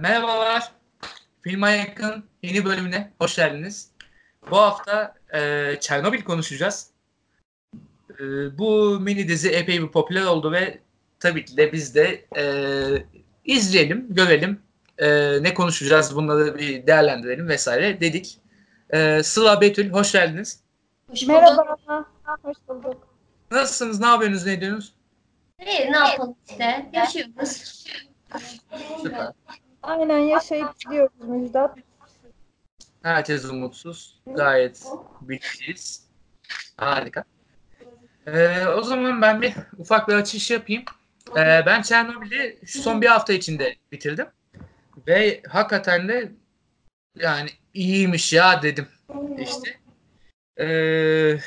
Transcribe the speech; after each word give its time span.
merhabalar. 0.00 0.72
Filme 1.42 1.70
yakın 1.70 2.24
yeni 2.42 2.64
bölümüne 2.64 3.12
hoş 3.18 3.36
geldiniz. 3.36 3.90
Bu 4.50 4.56
hafta 4.56 5.14
e, 5.34 5.74
Çernobil 5.80 6.22
konuşacağız. 6.22 6.90
E, 8.10 8.18
bu 8.58 9.00
mini 9.00 9.28
dizi 9.28 9.50
epey 9.50 9.82
bir 9.82 9.88
popüler 9.88 10.22
oldu 10.22 10.52
ve 10.52 10.78
tabii 11.20 11.44
ki 11.44 11.56
de 11.56 11.72
biz 11.72 11.94
de 11.94 12.24
e, 12.36 12.44
izleyelim, 13.44 14.14
görelim. 14.14 14.62
E, 14.98 15.08
ne 15.42 15.54
konuşacağız 15.54 16.16
bunları 16.16 16.58
bir 16.58 16.86
değerlendirelim 16.86 17.48
vesaire 17.48 18.00
dedik. 18.00 18.38
E, 18.90 19.22
Sıla 19.22 19.60
Betül 19.60 19.90
hoş 19.90 20.12
geldiniz. 20.12 20.60
Hoş 21.10 21.26
Merhaba. 21.26 21.76
Hoş 22.42 22.56
bulduk. 22.68 23.08
Nasılsınız? 23.50 24.00
Ne 24.00 24.06
yapıyorsunuz? 24.06 24.46
Ne 24.46 24.52
ediyorsunuz? 24.52 24.94
İyi, 25.66 25.92
ne 25.92 25.96
yapalım 25.98 26.36
işte. 26.50 26.90
Yaşıyoruz. 26.92 27.84
Süper. 29.02 29.32
Aynen 29.82 30.18
yaşayıp 30.18 30.80
gidiyoruz 30.80 31.28
Müjdat. 31.28 31.78
Herkes 33.02 33.44
umutsuz. 33.44 34.20
Gayet 34.26 34.84
bilgiliyiz. 35.20 36.06
Harika. 36.76 37.24
Ee, 38.26 38.66
o 38.66 38.82
zaman 38.82 39.22
ben 39.22 39.42
bir 39.42 39.54
ufak 39.78 40.08
bir 40.08 40.14
açış 40.14 40.50
yapayım. 40.50 40.84
Ee, 41.36 41.62
ben 41.66 41.82
Çernobil'i 41.82 42.58
şu 42.66 42.82
son 42.82 43.02
bir 43.02 43.06
hafta 43.06 43.32
içinde 43.32 43.76
bitirdim. 43.92 44.26
Ve 45.06 45.42
hakikaten 45.48 46.08
de 46.08 46.32
yani 47.16 47.50
iyiymiş 47.74 48.32
ya 48.32 48.62
dedim 48.62 48.88
işte. 49.38 49.80
Ee, 50.60 51.38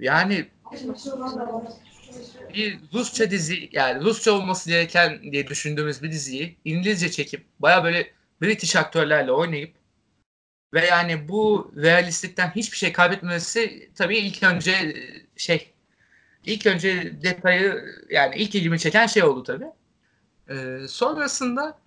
yani 0.00 0.48
bir 2.54 2.78
Rusça 2.94 3.30
dizi 3.30 3.68
yani 3.72 4.04
Rusça 4.04 4.32
olması 4.32 4.70
gereken 4.70 5.32
diye 5.32 5.46
düşündüğümüz 5.46 6.02
bir 6.02 6.12
diziyi 6.12 6.56
İngilizce 6.64 7.10
çekip 7.10 7.46
baya 7.60 7.84
böyle 7.84 8.10
British 8.42 8.76
aktörlerle 8.76 9.32
oynayıp 9.32 9.74
ve 10.74 10.86
yani 10.86 11.28
bu 11.28 11.72
realistlikten 11.76 12.50
hiçbir 12.50 12.76
şey 12.76 12.92
kaybetmemesi 12.92 13.90
tabii 13.94 14.18
ilk 14.18 14.42
önce 14.42 14.72
e, 14.72 14.94
şey 15.36 15.72
ilk 16.44 16.66
önce 16.66 17.22
detayı 17.22 17.84
yani 18.10 18.36
ilk 18.36 18.54
ilgimi 18.54 18.78
çeken 18.78 19.06
şey 19.06 19.22
oldu 19.24 19.42
tabii. 19.42 19.66
Ee, 20.50 20.88
sonrasında 20.88 21.78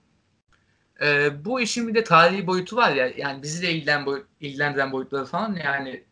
e, 1.01 1.31
bu 1.45 1.61
işin 1.61 1.87
bir 1.87 1.95
de 1.95 2.03
tarihi 2.03 2.47
boyutu 2.47 2.75
var 2.75 2.95
ya 2.95 3.11
yani 3.17 3.43
bizi 3.43 3.61
de 3.61 3.71
ilgilen 3.71 4.05
boy, 4.05 4.23
ilgilendiren 4.39 4.91
boyutları 4.91 5.25
falan 5.25 5.55
yani 5.65 6.03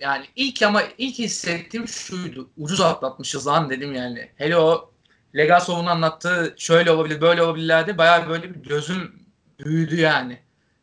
yani 0.00 0.26
ilk 0.36 0.62
ama 0.62 0.82
ilk 0.98 1.18
hissettiğim 1.18 1.88
şuydu. 1.88 2.50
Ucuz 2.56 2.80
atlatmışız 2.80 3.46
lan 3.46 3.70
dedim 3.70 3.94
yani. 3.94 4.30
Hele 4.36 4.56
o 4.56 4.90
Legasov'un 5.36 5.86
anlattığı 5.86 6.54
şöyle 6.58 6.90
olabilir 6.90 7.20
böyle 7.20 7.42
olabilirlerdi. 7.42 7.98
Bayağı 7.98 8.28
böyle 8.28 8.54
bir 8.54 8.68
gözüm 8.68 9.12
büyüdü 9.58 10.00
yani. 10.00 10.38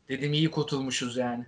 Dedim 0.10 0.34
iyi 0.34 0.52
kurtulmuşuz 0.52 1.18
yani. 1.18 1.46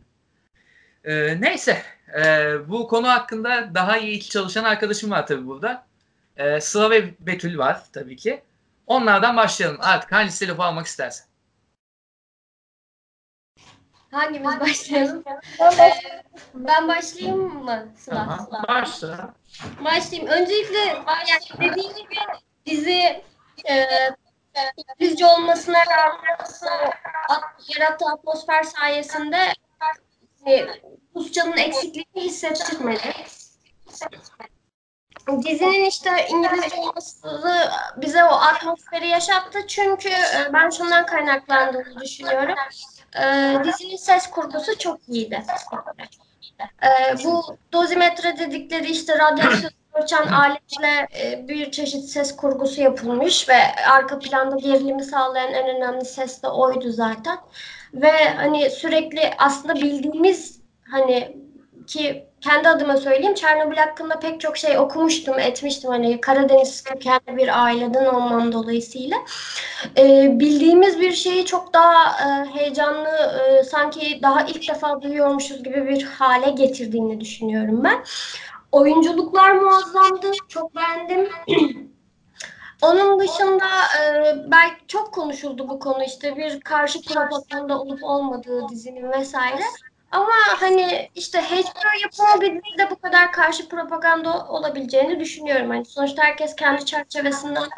Ee, 1.04 1.42
neyse. 1.42 1.84
Ee, 2.20 2.70
bu 2.70 2.88
konu 2.88 3.08
hakkında 3.08 3.72
daha 3.76 3.98
iyi 3.98 4.22
çalışan 4.22 4.64
arkadaşım 4.64 5.12
var 5.12 5.28
tabii 5.28 5.48
burada. 5.48 5.86
Ee, 6.38 6.62
Sıla 6.62 6.92
ve 6.92 7.14
Betül 7.20 7.58
var 7.58 7.84
tabii 7.94 8.16
ki. 8.16 8.42
Onlardan 8.88 9.38
başlayalım. 9.38 9.78
Artık 9.82 10.12
hangisi 10.12 10.48
lafı 10.48 10.64
almak 10.64 10.88
istersen. 10.88 11.26
Hangimiz 14.14 14.60
başlayalım? 14.60 15.24
Ben 15.60 15.72
Ee, 15.80 15.94
ben 16.54 16.88
başlayayım 16.88 17.64
mı 17.64 17.88
Sıla? 17.98 18.16
Tamam. 18.16 18.40
Sıla. 18.46 18.64
Başla. 18.68 19.34
Başlayayım. 19.84 20.32
Öncelikle 20.32 20.80
yani 20.80 21.42
dediğim 21.72 21.96
gibi 21.96 22.16
dizi 22.66 23.24
e, 23.70 23.88
İngilizce 24.78 25.26
olmasına 25.26 25.80
rağmen 25.86 26.38
at- 27.30 27.78
yarattığı 27.80 28.06
atmosfer 28.06 28.64
sayesinde 28.64 29.54
e, 30.48 30.68
Rusçanın 31.16 31.58
eksikliğini 31.58 32.30
hissettirmedi. 32.30 33.14
Dizinin 35.46 35.86
işte 35.86 36.28
İngilizce 36.30 36.76
olması 36.76 37.70
bize 37.98 38.24
o 38.24 38.28
atmosferi 38.34 39.08
yaşattı. 39.08 39.68
Çünkü 39.68 40.10
e, 40.10 40.54
ben 40.54 40.70
şundan 40.70 41.06
kaynaklandığını 41.06 42.00
düşünüyorum. 42.00 42.56
E, 43.16 43.56
dizinin 43.64 43.98
ses 43.98 44.28
kurgusu 44.28 44.78
çok 44.78 45.10
iyiydi. 45.10 45.44
E, 46.84 47.24
bu 47.24 47.58
dozimetre 47.74 48.38
dedikleri 48.40 48.92
işte 48.92 49.20
radyasyon 49.20 49.72
ölçen 49.94 50.28
aletle 50.28 51.08
e, 51.22 51.48
bir 51.48 51.72
çeşit 51.72 52.04
ses 52.04 52.36
kurgusu 52.36 52.82
yapılmış 52.82 53.50
ve 53.50 53.58
arka 53.92 54.20
planda 54.20 54.56
gerilimi 54.56 55.04
sağlayan 55.04 55.54
en 55.54 55.76
önemli 55.76 56.06
ses 56.06 56.44
de 56.44 56.48
oydu 56.48 56.92
zaten. 56.92 57.38
Ve 57.94 58.12
hani 58.36 58.70
sürekli 58.70 59.34
aslında 59.38 59.76
bildiğimiz 59.76 60.60
hani 60.92 61.43
ki 61.88 62.26
kendi 62.42 62.70
adıma 62.70 62.98
söyleyeyim 62.98 63.34
Çernobil 63.34 63.78
hakkında 63.78 64.20
pek 64.20 64.42
çok 64.42 64.58
şey 64.58 64.78
okumuştum, 64.78 65.40
etmiştim 65.40 65.92
hani 65.92 66.22
Karadeniz 66.22 66.84
kökenli 66.84 67.38
bir 67.38 67.64
aileden 67.64 68.06
olmam 68.06 68.52
dolayısıyla. 68.52 69.18
Ee, 69.98 70.40
bildiğimiz 70.40 71.00
bir 71.00 71.12
şeyi 71.12 71.46
çok 71.46 71.74
daha 71.74 72.06
e, 72.06 72.50
heyecanlı, 72.50 73.10
e, 73.10 73.64
sanki 73.64 74.20
daha 74.22 74.42
ilk 74.42 74.70
defa 74.70 75.02
duyuyormuşuz 75.02 75.64
gibi 75.64 75.88
bir 75.88 76.04
hale 76.04 76.50
getirdiğini 76.50 77.22
düşünüyorum 77.22 77.84
ben. 77.84 78.04
Oyunculuklar 78.72 79.52
muazzamdı, 79.52 80.32
çok 80.48 80.76
beğendim. 80.76 81.30
Onun 82.82 83.20
dışında 83.20 83.66
e, 84.02 84.36
belki 84.52 84.88
çok 84.88 85.14
konuşuldu 85.14 85.70
bu 85.70 85.80
konu 85.80 86.04
işte 86.04 86.38
bir 86.38 86.62
karşı 86.62 87.02
propaganda 87.02 87.80
olup 87.80 88.04
olmadığı 88.04 88.70
dizinin 88.70 89.12
vesaire. 89.12 89.64
Ama 90.14 90.34
hani 90.60 91.10
işte 91.16 91.42
HBO 91.42 91.90
yapımı 92.04 92.42
bir 92.42 92.90
bu 92.90 93.00
kadar 93.00 93.32
karşı 93.32 93.70
propaganda 93.70 94.48
olabileceğini 94.48 95.20
düşünüyorum. 95.20 95.70
Hani 95.70 95.86
sonuçta 95.86 96.24
herkes 96.24 96.56
kendi 96.56 96.86
çerçevesinden 96.86 97.70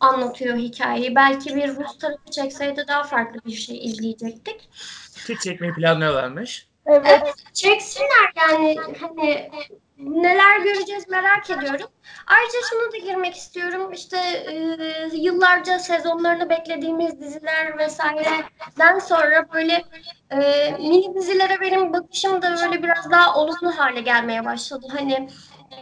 anlatıyor 0.00 0.56
hikayeyi. 0.56 1.14
Belki 1.14 1.56
bir 1.56 1.68
Rus 1.68 1.98
tarafı 1.98 2.30
çekseydi 2.30 2.84
daha 2.88 3.02
farklı 3.02 3.40
bir 3.46 3.52
şey 3.52 3.86
izleyecektik. 3.86 4.68
Ki 5.26 5.38
çekmeyi 5.42 5.72
planlıyorlarmış. 5.72 6.68
Evet. 6.86 7.34
Çeksinler 7.52 8.32
yani 8.36 8.76
hani 9.00 9.50
neler 9.98 10.60
göreceğiz 10.60 11.08
merak 11.08 11.50
ediyorum. 11.50 11.88
Ayrıca 12.26 12.58
şunu 12.70 12.92
da 12.92 12.96
girmek 12.96 13.34
istiyorum. 13.36 13.92
İşte 13.92 14.16
e, 14.18 15.16
yıllarca 15.16 15.78
sezonlarını 15.78 16.50
beklediğimiz 16.50 17.20
diziler 17.20 17.78
vesaireden 17.78 18.98
sonra 18.98 19.52
böyle 19.52 19.84
e, 20.30 20.70
mini 20.72 21.14
dizilere 21.14 21.60
benim 21.60 21.92
bakışım 21.92 22.42
da 22.42 22.56
böyle 22.56 22.82
biraz 22.82 23.10
daha 23.10 23.38
olumlu 23.38 23.78
hale 23.78 24.00
gelmeye 24.00 24.44
başladı. 24.44 24.86
Hani 24.92 25.28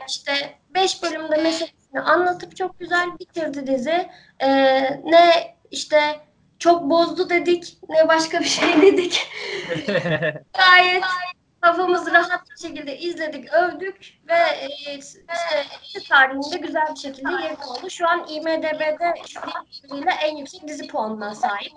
işte 0.08 0.32
5 0.74 1.02
bölümde 1.02 1.36
meselesini 1.36 2.00
anlatıp 2.00 2.56
çok 2.56 2.78
güzel 2.78 3.18
bitirdi 3.18 3.66
dizi. 3.66 4.08
E, 4.38 4.48
ne 5.04 5.54
işte 5.70 6.20
çok 6.62 6.82
bozdu 6.90 7.30
dedik 7.30 7.78
ne 7.88 8.08
başka 8.08 8.40
bir 8.40 8.44
şey 8.44 8.82
dedik. 8.82 9.26
Gayet 10.58 11.04
kafamız 11.60 12.12
rahat 12.12 12.50
bir 12.50 12.68
şekilde 12.68 12.98
izledik, 12.98 13.52
övdük 13.52 14.00
ve 14.28 14.34
e, 14.34 14.94
işte 14.98 15.20
tarihinde 16.08 16.56
güzel 16.58 16.86
bir 16.94 17.00
şekilde 17.00 17.32
yerini 17.42 17.64
oldu. 17.64 17.90
Şu 17.90 18.08
an 18.08 18.26
IMDB'de 18.28 19.14
ile 19.94 20.10
en 20.22 20.36
yüksek 20.36 20.68
dizi 20.68 20.86
puanına 20.86 21.34
sahip. 21.34 21.72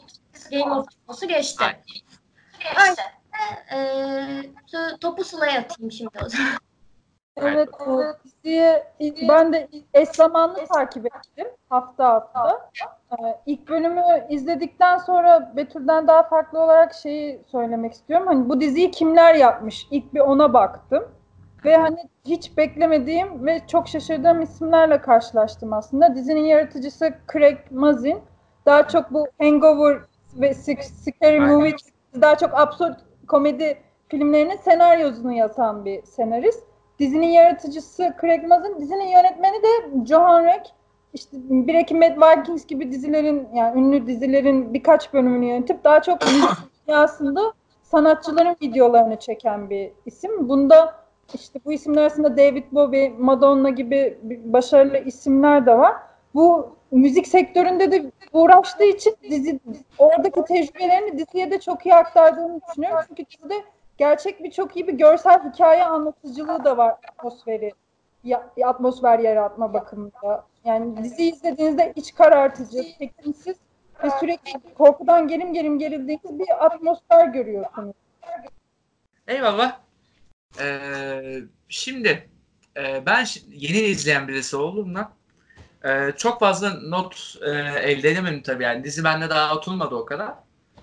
Game 0.52 0.74
of 0.74 0.86
Thrones'u 0.92 1.28
geçti. 1.28 1.64
Öyle. 2.82 3.02
E, 3.72 3.78
to- 4.72 5.00
topu 5.00 5.24
Sıla'ya 5.24 5.60
atayım 5.60 5.92
şimdi 5.92 6.10
o 6.26 6.30
zaman. 6.30 6.52
Evet, 7.38 7.70
evet. 7.88 8.16
Diziyi 8.26 8.84
ilk- 9.00 9.30
ben 9.30 9.54
de 9.54 9.70
eş 9.94 10.10
zamanlı 10.10 10.66
takip 10.66 11.06
ettim 11.06 11.48
hafta 11.70 12.14
hafta. 12.14 12.72
Ee, 13.12 13.16
ilk 13.46 13.70
bölümü 13.70 14.04
izledikten 14.30 14.98
sonra 14.98 15.52
Betül'den 15.56 16.08
daha 16.08 16.24
farklı 16.24 16.60
olarak 16.64 16.94
şeyi 16.94 17.42
söylemek 17.52 17.94
istiyorum. 17.94 18.28
Hani 18.28 18.50
bu 18.50 18.62
diziyi 18.62 18.92
kimler 18.92 19.36
yapmış? 19.36 19.88
İlk 19.92 20.14
bir 20.14 20.20
ona 20.20 20.54
baktım. 20.54 21.04
Ve 21.66 21.78
hani 21.78 21.98
hiç 22.26 22.58
beklemediğim 22.58 23.46
ve 23.46 23.62
çok 23.68 23.88
şaşırdığım 23.88 24.42
isimlerle 24.42 25.02
karşılaştım 25.02 25.74
aslında. 25.74 26.16
Dizinin 26.16 26.46
yaratıcısı 26.46 27.14
Craig 27.34 27.58
Mazin. 27.72 28.20
Daha 28.66 28.88
çok 28.88 29.14
bu 29.14 29.28
Hangover 29.42 29.98
ve 30.36 30.50
Sc- 30.50 30.82
Scary. 30.84 31.40
Movie 31.40 31.76
daha 32.22 32.38
çok 32.38 32.60
absürt 32.60 32.98
komedi 33.28 33.78
filmlerinin 34.08 34.56
senaryosunu 34.56 35.34
yazan 35.34 35.86
bir 35.86 36.04
senarist. 36.04 36.64
Dizinin 37.00 37.28
yaratıcısı 37.28 38.16
Craig 38.22 38.44
Mazin, 38.48 38.80
dizinin 38.80 39.08
yönetmeni 39.08 39.64
de 39.64 40.06
Johan 40.06 40.44
Reck. 40.46 40.68
İşte 41.16 41.38
Breaking 41.50 42.04
Bad, 42.04 42.38
Vikings 42.40 42.66
gibi 42.66 42.92
dizilerin 42.92 43.48
yani 43.54 43.80
ünlü 43.80 44.08
dizilerin 44.08 44.74
birkaç 44.74 45.14
bölümünü 45.14 45.46
yönetip 45.46 45.84
daha 45.84 46.02
çok 46.02 46.20
dünyasında 46.88 47.54
sanatçıların 47.84 48.56
videolarını 48.62 49.20
çeken 49.20 49.70
bir 49.70 49.92
isim. 50.06 50.50
Bunda 50.50 50.96
işte 51.34 51.60
bu 51.66 51.74
isimler 51.74 52.02
arasında 52.02 52.38
David 52.38 52.64
Bowie, 52.72 53.14
Madonna 53.18 53.70
gibi 53.70 54.18
başarılı 54.46 54.98
isimler 54.98 55.66
de 55.66 55.78
var. 55.78 55.96
Bu 56.34 56.76
müzik 56.92 57.28
sektöründe 57.28 57.92
de 57.92 58.12
uğraştığı 58.34 58.84
için 58.86 59.16
dizi 59.30 59.60
oradaki 59.98 60.44
tecrübelerini 60.44 61.18
diziye 61.18 61.52
de 61.52 61.60
çok 61.60 61.86
iyi 61.86 61.96
aktardığını 61.96 62.62
düşünüyorum. 62.70 63.06
Çünkü 63.08 63.26
dizide 63.26 63.64
gerçek 63.98 64.44
bir 64.44 64.52
çok 64.52 64.76
iyi 64.76 64.88
bir 64.88 64.94
görsel 64.94 65.52
hikaye 65.52 65.86
anlatıcılığı 65.86 66.64
da 66.64 66.78
var 66.78 66.96
atmosferi 67.10 67.72
ya, 68.24 68.50
atmosfer 68.66 69.20
yaratma 69.20 69.74
bakımında. 69.74 70.46
Yani 70.66 71.04
dizi 71.04 71.30
izlediğinizde 71.30 71.94
iç 71.96 72.16
karartıcı, 72.16 72.84
çekimsiz 73.00 73.56
ve 74.04 74.10
sürekli 74.20 74.74
korkudan 74.74 75.28
gerim 75.28 75.54
gerim 75.54 75.80
gerildiğiniz 75.80 76.40
bir 76.40 76.66
atmosfer 76.66 77.28
görüyorsunuz. 77.28 77.96
Eyvallah. 79.28 79.80
Ee, 80.60 81.40
şimdi 81.70 82.30
e, 82.78 83.06
ben 83.06 83.26
yeni 83.50 83.78
izleyen 83.78 84.28
birisi 84.28 84.56
olduğumdan 84.56 85.12
e, 85.84 86.12
çok 86.18 86.40
fazla 86.40 86.70
not 86.70 87.36
e, 87.42 87.50
elde 87.92 88.12
edemedim 88.12 88.42
tabii 88.42 88.64
yani. 88.64 88.84
Dizi 88.84 89.04
bende 89.04 89.30
daha 89.30 89.56
oturmadı 89.56 89.96
o 89.96 90.06
kadar. 90.06 90.34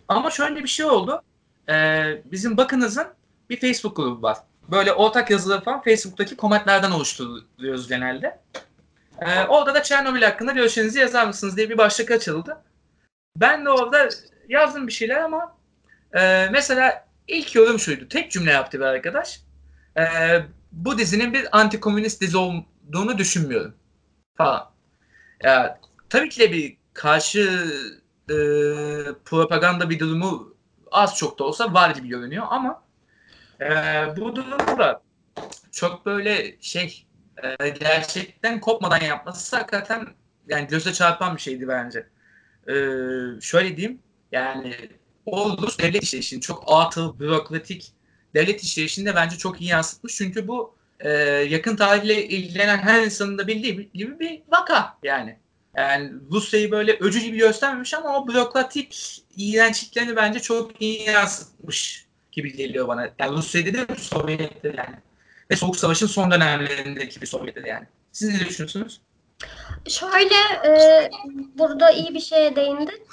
Ama 0.08 0.30
şöyle 0.30 0.62
bir 0.62 0.68
şey 0.68 0.86
oldu. 0.86 1.22
E, 1.68 2.04
bizim 2.24 2.56
Bakınız'ın 2.56 3.06
bir 3.50 3.60
Facebook 3.60 3.96
grubu 3.96 4.22
var. 4.22 4.38
Böyle 4.70 4.92
ortak 4.92 5.30
yazıları 5.30 5.64
falan 5.64 5.82
Facebook'taki 5.82 6.36
komentlerden 6.36 6.90
oluşturuyoruz 6.90 7.88
genelde. 7.88 8.40
E, 9.26 9.46
orada 9.48 9.74
da 9.74 9.82
Çernobil 9.82 10.22
hakkında 10.22 10.52
görüşlerinizi 10.52 10.98
yazar 10.98 11.26
mısınız 11.26 11.56
diye 11.56 11.70
bir 11.70 11.78
başlık 11.78 12.10
açıldı. 12.10 12.58
Ben 13.36 13.64
de 13.64 13.70
orada 13.70 14.08
yazdım 14.48 14.86
bir 14.86 14.92
şeyler 14.92 15.20
ama 15.20 15.56
e, 16.12 16.48
mesela 16.52 17.08
ilk 17.28 17.54
yorum 17.54 17.78
şuydu. 17.78 18.08
Tek 18.08 18.30
cümle 18.30 18.50
yaptı 18.50 18.78
bir 18.78 18.84
arkadaş. 18.84 19.40
E, 19.96 20.04
bu 20.72 20.98
dizinin 20.98 21.32
bir 21.32 21.44
anti-komünist 21.44 22.20
dizi 22.20 22.36
olduğunu 22.36 23.18
düşünmüyorum. 23.18 23.74
Falan. 24.36 24.70
Ya, 25.42 25.80
tabii 26.08 26.28
ki 26.28 26.40
de 26.40 26.52
bir 26.52 26.76
karşı 26.94 27.72
e, 28.30 28.36
propaganda 29.24 29.90
bir 29.90 29.98
durumu 29.98 30.54
az 30.90 31.16
çok 31.16 31.38
da 31.38 31.44
olsa 31.44 31.74
var 31.74 31.90
gibi 31.90 32.08
görünüyor 32.08 32.46
ama 32.50 32.82
e, 33.60 33.66
bu 34.16 34.36
durumda 34.36 35.02
çok 35.72 36.06
böyle 36.06 36.56
şey 36.60 37.06
e, 37.60 37.68
gerçekten 37.68 38.60
kopmadan 38.60 39.00
yapması 39.00 39.56
hakikaten 39.56 40.08
yani 40.48 40.66
göze 40.66 40.92
çarpan 40.92 41.36
bir 41.36 41.40
şeydi 41.40 41.68
bence. 41.68 42.06
E, 42.68 42.74
şöyle 43.40 43.76
diyeyim 43.76 43.98
yani 44.32 44.74
o 45.26 45.56
Rus 45.62 45.78
devlet 45.78 46.02
işleyişini 46.02 46.40
çok 46.40 46.64
atıl, 46.66 47.18
bürokratik 47.18 47.92
devlet 48.34 48.62
işleyişini 48.62 49.06
de 49.06 49.14
bence 49.14 49.38
çok 49.38 49.60
iyi 49.60 49.70
yansıtmış. 49.70 50.16
Çünkü 50.16 50.48
bu 50.48 50.74
e, 51.00 51.10
yakın 51.48 51.76
tarihle 51.76 52.28
ilgilenen 52.28 52.78
her 52.78 53.02
insanın 53.02 53.38
da 53.38 53.46
bildiği 53.46 53.90
gibi 53.94 54.20
bir 54.20 54.42
vaka 54.48 54.98
yani. 55.02 55.38
Yani 55.76 56.12
Rusya'yı 56.30 56.70
böyle 56.70 56.92
öcü 56.92 57.20
gibi 57.20 57.36
göstermemiş 57.36 57.94
ama 57.94 58.18
o 58.18 58.28
bürokratik 58.28 59.22
iğrençliklerini 59.36 60.16
bence 60.16 60.40
çok 60.40 60.82
iyi 60.82 61.02
yansıtmış 61.02 62.06
gibi 62.32 62.56
geliyor 62.56 62.88
bana. 62.88 63.10
Yani 63.18 63.36
Rusya 63.36 63.66
dedim 63.66 63.96
Sovyet'te 63.96 64.74
yani. 64.76 64.96
Ve 65.50 65.56
Soğuk 65.56 65.76
Savaş'ın 65.76 66.06
son 66.06 66.30
dönemlerindeki 66.30 67.20
bir 67.20 67.26
Sovyet'te 67.26 67.68
yani. 67.68 67.86
Siz 68.12 68.34
ne 68.34 68.46
düşünüyorsunuz? 68.46 69.00
Şöyle 69.88 70.34
e, 70.66 71.10
burada 71.58 71.90
iyi 71.90 72.14
bir 72.14 72.20
şeye 72.20 72.56
değindin. 72.56 73.06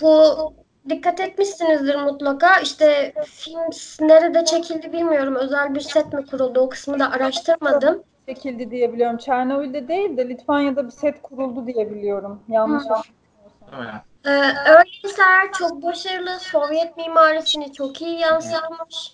Bu 0.00 0.52
dikkat 0.88 1.20
etmişsinizdir 1.20 1.94
mutlaka. 1.94 2.60
İşte 2.60 3.14
film 3.26 3.60
nerede 4.08 4.44
çekildi 4.44 4.92
bilmiyorum. 4.92 5.34
Özel 5.34 5.74
bir 5.74 5.80
set 5.80 6.12
mi 6.12 6.26
kuruldu 6.26 6.60
o 6.60 6.68
kısmı 6.68 6.98
da 6.98 7.10
araştırmadım. 7.10 8.02
Çekildi 8.26 8.70
diye 8.70 8.92
biliyorum. 8.92 9.18
Çernobil'de 9.18 9.88
değil 9.88 10.16
de 10.16 10.28
Litvanya'da 10.28 10.86
bir 10.86 10.92
set 10.92 11.22
kuruldu 11.22 11.66
diye 11.66 11.90
biliyorum. 11.90 12.40
Yanlış 12.48 12.84
hatırlamıyorsam. 12.88 14.02
Ee, 14.24 14.30
öyleyse 14.70 15.22
çok 15.58 15.82
başarılı 15.82 16.40
Sovyet 16.40 16.96
mimarisini 16.96 17.72
çok 17.72 18.02
iyi 18.02 18.18
yansıtmış. 18.18 19.12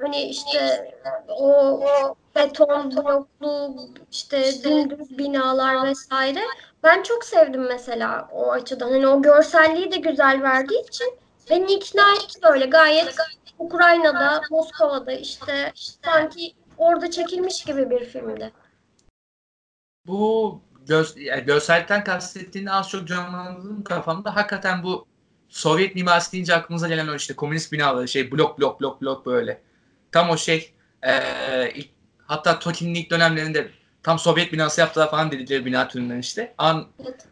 Hani 0.00 0.22
işte 0.22 0.90
o, 1.28 1.52
o 1.70 2.14
beton 2.34 2.90
bloklu 2.90 3.76
işte 4.12 4.64
dümdüz 4.64 5.18
binalar 5.18 5.86
vesaire. 5.86 6.40
Ben 6.82 7.02
çok 7.02 7.24
sevdim 7.24 7.66
mesela 7.68 8.28
o 8.32 8.52
açıdan. 8.52 8.90
Hani 8.90 9.06
o 9.06 9.22
görselliği 9.22 9.92
de 9.92 9.96
güzel 9.96 10.42
verdiği 10.42 10.86
için 10.88 11.18
beni 11.50 11.72
ikna 11.72 12.14
etti 12.14 12.40
böyle 12.42 12.66
gayet 12.66 13.16
Ukrayna'da, 13.58 14.42
Moskova'da 14.50 15.12
işte 15.12 15.72
sanki 16.04 16.54
orada 16.76 17.10
çekilmiş 17.10 17.64
gibi 17.64 17.90
bir 17.90 18.04
filmdi. 18.04 18.52
Bu 20.06 20.60
göz, 20.86 21.14
yani 21.16 21.44
görsellikten 21.44 22.04
kastettiğini 22.04 22.72
az 22.72 22.88
çok 22.88 23.08
canlandırdım 23.08 23.84
kafamda. 23.84 24.36
Hakikaten 24.36 24.82
bu 24.82 25.06
Sovyet 25.48 25.94
mimarisi 25.94 26.32
deyince 26.32 26.54
aklımıza 26.54 26.88
gelen 26.88 27.08
o 27.08 27.14
işte 27.14 27.36
komünist 27.36 27.72
binaları 27.72 28.08
şey 28.08 28.32
blok 28.32 28.58
blok 28.58 28.80
blok 28.80 29.02
blok 29.02 29.26
böyle. 29.26 29.67
Tam 30.12 30.30
o 30.30 30.36
şey 30.36 30.72
e, 31.02 31.12
ilk, 31.74 31.88
hatta 32.26 32.58
Tokin'in 32.58 32.94
ilk 32.94 33.10
dönemlerinde 33.10 33.68
tam 34.02 34.18
Sovyet 34.18 34.52
binası 34.52 34.80
yaptılar 34.80 35.10
falan 35.10 35.30
dedikleri 35.32 35.64
bina 35.64 35.88
türünden 35.88 36.18
işte. 36.18 36.54
An, 36.58 36.86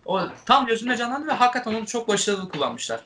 o 0.04 0.20
tam 0.46 0.66
gözümde 0.66 0.96
canlandı 0.96 1.26
ve 1.26 1.32
hakikaten 1.32 1.74
onu 1.74 1.86
çok 1.86 2.08
başarılı 2.08 2.48
kullanmışlar. 2.48 3.00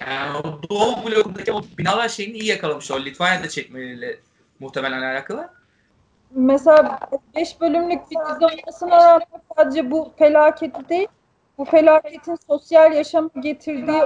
Yani 0.00 0.36
o 0.36 0.62
Doğu 0.70 1.06
blokundaki 1.06 1.52
o 1.52 1.62
binalar 1.78 2.08
şeyini 2.08 2.38
iyi 2.38 2.46
yakalamışlar. 2.46 2.96
O 2.96 3.04
Litvanya'da 3.04 3.48
çekmeleriyle 3.48 4.18
muhtemelen 4.60 5.02
alakalı. 5.02 5.50
Mesela 6.30 6.98
5 7.36 7.60
bölümlük 7.60 8.10
bir 8.10 8.16
dizi 8.16 8.44
olmasına 8.44 8.96
rağmen 8.96 9.42
sadece 9.56 9.90
bu 9.90 10.12
felaketi 10.18 10.88
değil, 10.88 11.08
bu 11.58 11.64
felaketin 11.64 12.36
sosyal 12.46 12.92
yaşama 12.92 13.30
getirdiği 13.40 14.02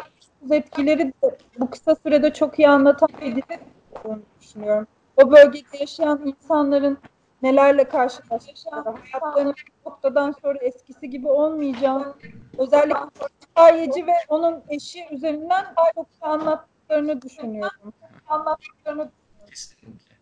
etkileri 0.51 1.09
de 1.09 1.37
bu 1.59 1.71
kısa 1.71 1.95
sürede 1.95 2.33
çok 2.33 2.59
iyi 2.59 2.69
anlatan 2.69 3.09
bir 3.21 3.37
dizi 3.37 3.61
olduğunu 3.93 4.23
düşünüyorum. 4.41 4.87
O 5.17 5.31
bölgede 5.31 5.79
yaşayan 5.81 6.27
insanların 6.27 6.99
nelerle 7.43 7.85
karşılaştıkları, 7.85 8.97
hayatlarının 9.13 9.55
noktadan 9.87 10.35
sonra 10.43 10.59
eskisi 10.59 11.11
gibi 11.11 11.29
olmayacağını, 11.29 12.15
özellikle 12.59 13.27
hikayeci 13.43 14.07
ve 14.07 14.13
onun 14.29 14.63
eşi 14.69 15.07
üzerinden 15.11 15.65
çok 15.95 16.07
anlattıklarını 16.21 17.23
düşünüyorum. 17.23 17.93
Anlattıklarını 18.27 19.11
Kesinlikle. 19.51 20.13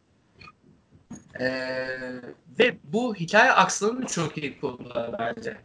Ee, 1.41 1.87
ve 2.59 2.77
bu 2.85 3.15
hikaye 3.15 3.53
aksanını 3.53 4.07
çok 4.07 4.39
iyi 4.39 4.61
kurdular 4.61 5.19
bence. 5.19 5.57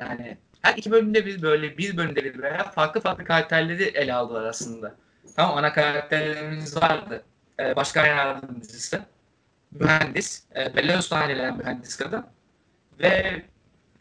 Yani 0.00 0.38
her 0.62 0.76
iki 0.76 0.90
bölümde 0.90 1.26
bir 1.26 1.42
böyle 1.42 1.78
bir 1.78 1.96
bölümde 1.96 2.24
bir 2.24 2.42
veya 2.42 2.64
farklı 2.64 3.00
farklı 3.00 3.24
karakterleri 3.24 3.82
ele 3.82 4.14
aldılar 4.14 4.44
aslında. 4.44 4.94
Tamam 5.36 5.56
ana 5.58 5.72
karakterlerimiz 5.72 6.76
vardı. 6.76 7.24
Ee, 7.60 7.76
başkan 7.76 8.06
yardımcısı, 8.06 9.02
mühendis, 9.70 10.42
e, 10.56 10.76
Belarus 10.76 11.12
ailelen 11.12 11.56
mühendis 11.56 11.96
kadın 11.96 12.26
ve 13.00 13.42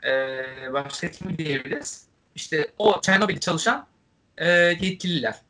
e, 0.05 0.73
başka 0.73 1.11
kimi 1.11 1.37
diyebiliriz? 1.37 2.07
İşte 2.35 2.71
o 2.77 3.01
Çernobil'de 3.01 3.39
çalışan 3.39 3.87
e, 4.37 4.49
yetkililer. 4.49 5.41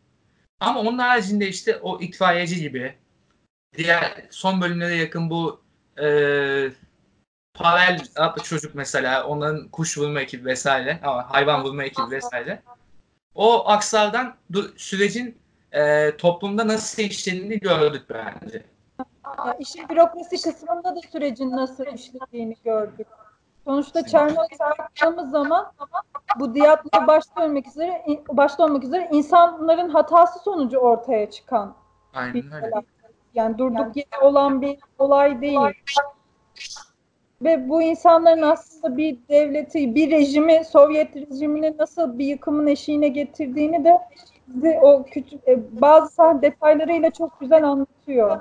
Ama 0.60 0.80
onun 0.80 0.98
haricinde 0.98 1.48
işte 1.48 1.78
o 1.78 2.02
itfaiyeci 2.02 2.62
gibi 2.62 2.96
diğer 3.78 4.26
son 4.30 4.62
bölümlere 4.62 4.96
yakın 4.96 5.30
bu 5.30 5.62
e, 6.02 6.08
Pavel 7.54 8.02
adlı 8.16 8.44
çocuk 8.44 8.76
mesela 8.76 9.28
onların 9.28 9.68
kuş 9.68 9.98
vurma 9.98 10.22
ekibi 10.22 10.46
vesaire 10.46 11.00
ama 11.04 11.34
hayvan 11.34 11.64
vurma 11.64 11.84
ekibi 11.84 12.12
vesaire. 12.12 12.62
O 13.36 13.70
akslardan 13.70 14.38
sürecin 14.78 15.43
e, 15.74 16.18
toplumda 16.18 16.68
nasıl 16.68 17.04
işlediğini 17.04 17.60
gördük 17.60 18.06
bence. 18.10 18.64
Ya 19.46 19.54
işin 19.60 19.90
bürokrasi 19.90 20.42
kısmında 20.42 20.96
da 20.96 21.02
sürecin 21.12 21.52
nasıl 21.52 21.86
işlediğini 21.86 22.56
gördük. 22.66 23.08
Sonuçta 23.66 24.06
Çernobil'e 24.06 24.60
baktığımız 24.80 25.32
zaman 25.32 25.72
bu 26.40 26.56
diyatları 26.56 27.08
başta 27.08 27.46
olmak 27.46 27.68
üzere 27.68 28.04
başta 28.30 28.64
olmak 28.66 28.84
üzere 28.84 29.10
insanların 29.12 29.90
hatası 29.90 30.40
sonucu 30.40 30.78
ortaya 30.78 31.30
çıkan 31.32 31.76
Aynen 32.14 32.34
bir 32.34 32.52
öyle. 32.52 32.72
Yani 33.34 33.58
durduk 33.58 33.96
yere 33.96 34.22
olan 34.22 34.62
bir 34.62 34.80
olay 35.00 35.42
değil. 35.42 35.60
Ve 37.42 37.70
bu 37.70 37.82
insanların 37.82 38.42
aslında 38.42 38.98
bir 38.98 39.18
devleti, 39.30 39.96
bir 39.96 40.12
rejimi, 40.12 40.66
Sovyet 40.66 41.16
rejimini 41.16 41.78
nasıl 41.78 42.20
bir 42.20 42.26
yıkımın 42.26 42.68
eşiğine 42.68 43.08
getirdiğini 43.08 43.86
de 43.86 43.98
bize 44.54 44.80
o 44.82 45.06
küçük 45.06 45.48
e, 45.48 45.60
bazı 45.82 46.42
detaylarıyla 46.42 47.12
çok 47.12 47.40
güzel 47.40 47.64
anlatıyor. 47.64 48.40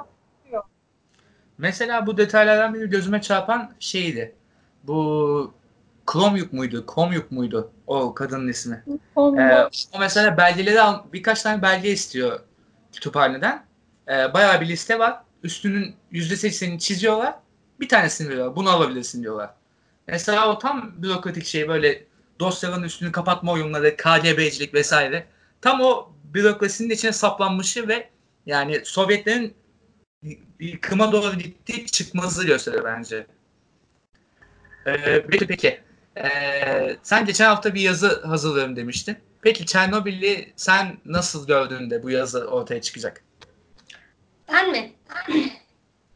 Mesela 1.59 2.07
bu 2.07 2.17
detaylardan 2.17 2.75
biri 2.75 2.91
gözüme 2.91 3.21
çarpan 3.21 3.71
şeydi. 3.81 4.35
Bu 4.85 5.55
Kromyuk 6.07 6.53
muydu? 6.53 6.87
Komyuk 6.87 7.33
muydu? 7.33 7.71
O 7.87 8.15
kadının 8.15 8.49
ismi. 8.49 8.85
Ee, 9.17 9.69
o 9.95 9.99
mesela 10.01 10.37
belgeleri 10.37 10.81
al, 10.81 11.03
birkaç 11.13 11.43
tane 11.43 11.63
belge 11.63 11.91
istiyor 11.91 12.41
kütüphaneden. 12.93 13.65
Ee, 14.09 14.35
bayağı 14.35 14.61
bir 14.61 14.69
liste 14.69 14.99
var. 14.99 15.23
Üstünün 15.43 15.95
%80'ini 16.13 16.79
çiziyorlar. 16.79 17.35
Bir 17.81 17.89
tanesini 17.89 18.29
veriyorlar. 18.29 18.57
Bunu 18.57 18.71
alabilirsin 18.71 19.23
diyorlar. 19.23 19.51
Mesela 20.07 20.53
o 20.53 20.59
tam 20.59 20.93
bürokratik 20.97 21.45
şey 21.45 21.69
böyle 21.69 22.05
dosyaların 22.41 22.83
üstünü 22.83 23.13
kapatma 23.13 23.53
oyunları, 23.53 23.97
KGB'cilik 23.97 24.75
vesaire. 24.75 25.27
Tam 25.63 25.81
o 25.81 26.13
bürokrasinin 26.25 26.91
içine 26.91 27.13
saplanmışı 27.13 27.89
ve 27.89 28.11
yani 28.47 28.81
Sovyetlerin 28.85 29.55
bir 30.61 30.81
kıma 30.81 31.13
doğru 31.13 31.39
gittiği 31.39 31.87
çıkmazı 31.87 32.47
gösteriyor 32.47 32.85
bence. 32.85 33.27
Ee, 34.87 35.23
peki 35.31 35.47
peki. 35.47 35.81
Ee, 36.17 36.97
sen 37.03 37.27
geçen 37.27 37.47
hafta 37.47 37.75
bir 37.75 37.81
yazı 37.81 38.27
hazırlıyorum 38.27 38.77
demiştin. 38.77 39.17
Peki 39.43 39.67
Çernobil'i 39.67 40.53
sen 40.57 40.99
nasıl 41.05 41.47
gördün 41.47 41.91
de 41.91 42.03
bu 42.03 42.11
yazı 42.11 42.47
ortaya 42.47 42.81
çıkacak? 42.81 43.25
Ben 44.53 44.71
mi? 44.71 44.93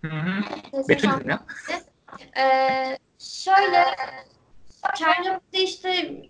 Hı 0.05 0.09
hı. 0.09 0.43
Betül 0.89 1.09
ya. 1.29 1.47
Ee, 2.39 2.99
şöyle 3.19 3.85
Çernobil'de 4.99 5.63
işte 5.63 6.23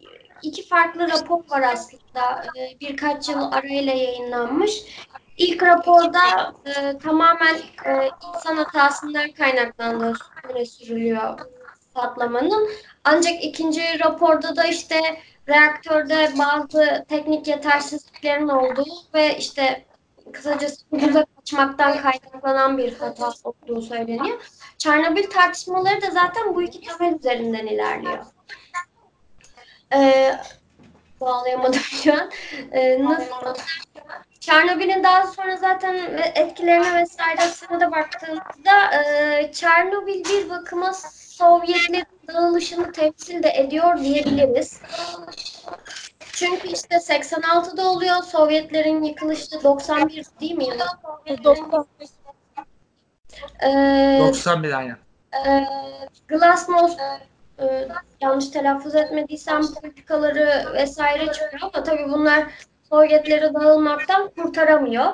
iki 0.43 0.69
farklı 0.69 1.09
rapor 1.09 1.50
var 1.50 1.62
aslında. 1.62 2.45
Ee, 2.59 2.81
birkaç 2.81 3.28
yıl 3.28 3.52
arayla 3.52 3.93
yayınlanmış. 3.93 4.83
İlk 5.37 5.62
raporda 5.62 6.55
e, 6.66 6.99
tamamen 6.99 7.55
e, 7.87 8.11
insan 8.35 8.57
hatasından 8.57 9.33
kaynaklandığı 9.33 10.14
öne 10.49 10.66
sürülüyor 10.66 11.38
patlamanın. 11.95 12.71
Ancak 13.05 13.45
ikinci 13.45 13.83
raporda 14.05 14.57
da 14.57 14.64
işte 14.64 15.00
reaktörde 15.49 16.33
bazı 16.38 17.05
teknik 17.09 17.49
yetersizliklerin 17.49 18.49
olduğu 18.49 18.87
ve 19.14 19.37
işte 19.38 19.85
kısacası 20.33 20.85
ucuza 20.90 21.25
kaçmaktan 21.37 21.93
kaynaklanan 21.93 22.78
bir 22.78 22.99
hata 22.99 23.33
olduğu 23.45 23.83
söyleniyor. 23.83 24.43
Çernobil 24.78 25.31
tartışmaları 25.31 26.02
da 26.02 26.11
zaten 26.11 26.55
bu 26.55 26.62
iki 26.62 26.81
temel 26.81 27.14
üzerinden 27.14 27.66
ilerliyor. 27.66 28.25
Ee, 29.95 30.40
bağlayamadım 31.21 31.81
şu 32.02 32.12
an. 32.12 32.31
Ee, 32.73 33.05
nasıl? 33.05 33.62
Çernobil'in 34.40 35.05
daha 35.05 35.26
sonra 35.26 35.57
zaten 35.57 35.95
etkilerine 36.35 36.95
vesairesine 37.02 37.81
de 37.81 37.93
baktığımızda 37.93 38.95
e, 38.95 39.52
Çernobil 39.52 40.25
bir 40.25 40.50
bakıma 40.50 40.93
Sovyetlerin 41.37 42.07
dağılışını 42.28 42.93
temsil 42.93 43.43
de 43.43 43.49
ediyor 43.50 43.99
diyebiliriz. 43.99 44.81
Çünkü 46.33 46.69
işte 46.69 46.97
86'da 46.97 47.88
oluyor. 47.88 48.23
Sovyetlerin 48.23 49.02
yıkılışı 49.02 49.62
91 49.64 50.26
değil 50.40 50.55
mi? 50.55 50.66
90. 51.45 51.87
Ee, 53.62 54.19
91 54.21 54.73
aynen. 54.73 54.97
e, 55.47 55.66
Glasnost 56.28 57.00
e, 57.59 57.89
yanlış 58.21 58.49
telaffuz 58.49 58.95
etmediysem 58.95 59.63
politikaları 59.83 60.73
vesaire 60.75 61.33
çıkıyor 61.33 61.63
ama 61.63 61.83
tabii 61.83 62.09
bunlar 62.09 62.45
Sovyetleri 62.91 63.55
dağılmaktan 63.55 64.31
kurtaramıyor. 64.31 65.07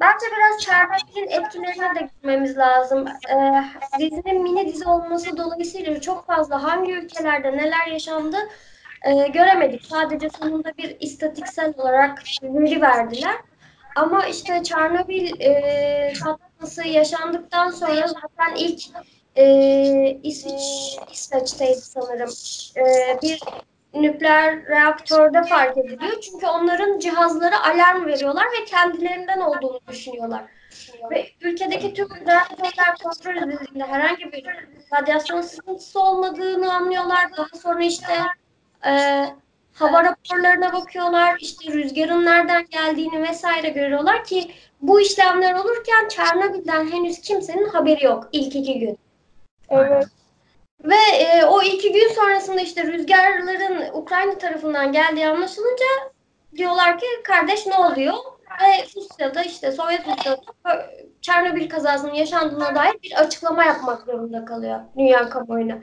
Bence 0.00 0.26
biraz 0.36 0.60
Çernobil'in 0.60 1.42
etkilerine 1.42 2.00
de 2.00 2.00
gitmemiz 2.00 2.58
lazım. 2.58 3.08
Ee, 3.08 3.64
dizinin 3.98 4.42
mini 4.42 4.66
dizi 4.66 4.88
olması 4.88 5.36
dolayısıyla 5.36 6.00
çok 6.00 6.26
fazla 6.26 6.62
hangi 6.62 6.92
ülkelerde 6.92 7.52
neler 7.52 7.86
yaşandı 7.86 8.36
e, 9.02 9.28
göremedik. 9.28 9.84
Sadece 9.84 10.30
sonunda 10.30 10.76
bir 10.78 10.96
istatiksel 11.00 11.74
olarak 11.78 12.22
veri 12.42 12.80
verdiler. 12.80 13.36
Ama 13.96 14.26
işte 14.26 14.62
Çernobil 14.62 15.40
e, 15.40 16.12
patlaması 16.24 16.88
yaşandıktan 16.88 17.70
sonra 17.70 18.06
zaten 18.06 18.54
ilk 18.56 18.80
e, 19.40 20.20
İsviç, 20.22 20.98
İsveç'teydi 21.12 21.80
sanırım. 21.80 22.30
E, 22.76 22.82
bir 23.22 23.40
nükleer 23.94 24.66
reaktörde 24.66 25.42
fark 25.42 25.78
ediliyor. 25.78 26.20
Çünkü 26.20 26.46
onların 26.46 26.98
cihazları 26.98 27.60
alarm 27.60 28.06
veriyorlar 28.06 28.44
ve 28.44 28.64
kendilerinden 28.64 29.40
olduğunu 29.40 29.80
düşünüyorlar. 29.88 30.44
Ve 31.10 31.26
ülkedeki 31.40 31.94
tüm 31.94 32.08
reaktörler 32.26 32.94
kontrol 33.02 33.36
edildiğinde 33.36 33.84
herhangi 33.84 34.32
bir 34.32 34.46
radyasyon 34.92 35.40
sıkıntısı 35.40 36.00
olmadığını 36.00 36.74
anlıyorlar. 36.74 37.36
Daha 37.36 37.58
sonra 37.62 37.84
işte 37.84 38.12
e, 38.86 39.24
hava 39.72 40.04
raporlarına 40.04 40.72
bakıyorlar. 40.72 41.36
işte 41.40 41.72
rüzgarın 41.72 42.24
nereden 42.24 42.66
geldiğini 42.66 43.22
vesaire 43.22 43.68
görüyorlar 43.68 44.24
ki 44.24 44.50
bu 44.80 45.00
işlemler 45.00 45.54
olurken 45.54 46.08
Çernobil'den 46.08 46.92
henüz 46.92 47.20
kimsenin 47.20 47.68
haberi 47.68 48.04
yok 48.04 48.28
ilk 48.32 48.56
iki 48.56 48.78
gün. 48.78 48.98
Ve 50.84 51.16
e, 51.18 51.44
o 51.44 51.62
iki 51.62 51.92
gün 51.92 52.08
sonrasında 52.08 52.60
işte 52.60 52.84
rüzgarların 52.84 53.94
Ukrayna 53.94 54.38
tarafından 54.38 54.92
geldiği 54.92 55.28
anlaşılınca 55.28 55.84
diyorlar 56.56 56.98
ki 56.98 57.06
kardeş 57.24 57.66
ne 57.66 57.74
oluyor? 57.76 58.14
Ve 58.62 58.84
Rusya'da 58.96 59.42
işte 59.42 59.72
Sovyet 59.72 60.00
Rusya'da 60.00 60.40
Çernobil 61.20 61.68
kazasının 61.68 62.14
yaşandığına 62.14 62.74
dair 62.74 63.02
bir 63.02 63.20
açıklama 63.20 63.64
yapmak 63.64 64.02
zorunda 64.02 64.44
kalıyor 64.44 64.80
dünya 64.96 65.28
kamuoyuna. 65.28 65.78